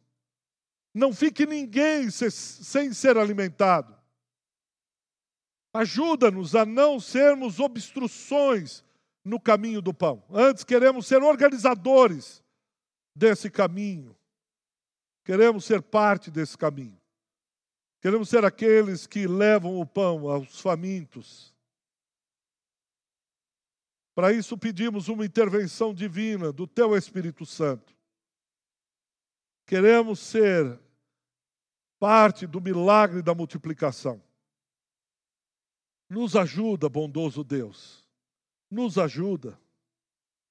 Não 0.94 1.12
fique 1.12 1.46
ninguém 1.46 2.10
sem 2.10 2.94
ser 2.94 3.18
alimentado. 3.18 3.95
Ajuda-nos 5.76 6.56
a 6.56 6.66
não 6.66 7.02
sermos 7.02 7.60
obstruções 7.60 8.82
no 9.26 9.38
caminho 9.38 9.82
do 9.82 9.94
pão. 9.94 10.24
Antes, 10.30 10.64
queremos 10.64 11.06
ser 11.06 11.22
organizadores 11.22 12.42
desse 13.14 13.52
caminho. 13.52 14.16
Queremos 15.26 15.66
ser 15.66 15.82
parte 15.82 16.32
desse 16.32 16.58
caminho. 16.58 16.98
Queremos 18.00 18.30
ser 18.30 18.46
aqueles 18.46 19.06
que 19.06 19.28
levam 19.28 19.78
o 19.78 19.86
pão 19.86 20.30
aos 20.30 20.62
famintos. 20.62 21.54
Para 24.16 24.32
isso 24.32 24.58
pedimos 24.58 25.10
uma 25.10 25.26
intervenção 25.26 25.94
divina 25.94 26.54
do 26.54 26.66
Teu 26.66 26.96
Espírito 26.96 27.46
Santo. 27.46 27.94
Queremos 29.68 30.22
ser 30.22 30.80
parte 32.00 32.48
do 32.48 32.62
milagre 32.62 33.22
da 33.22 33.36
multiplicação. 33.36 34.24
Nos 36.10 36.36
ajuda, 36.36 36.88
bondoso 36.88 37.44
Deus. 37.44 38.04
Nos 38.70 38.98
ajuda. 38.98 39.58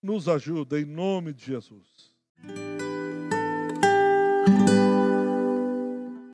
Nos 0.02 0.28
ajuda 0.28 0.80
em 0.80 0.84
nome 0.84 1.32
de 1.32 1.44
Jesus. 1.44 2.14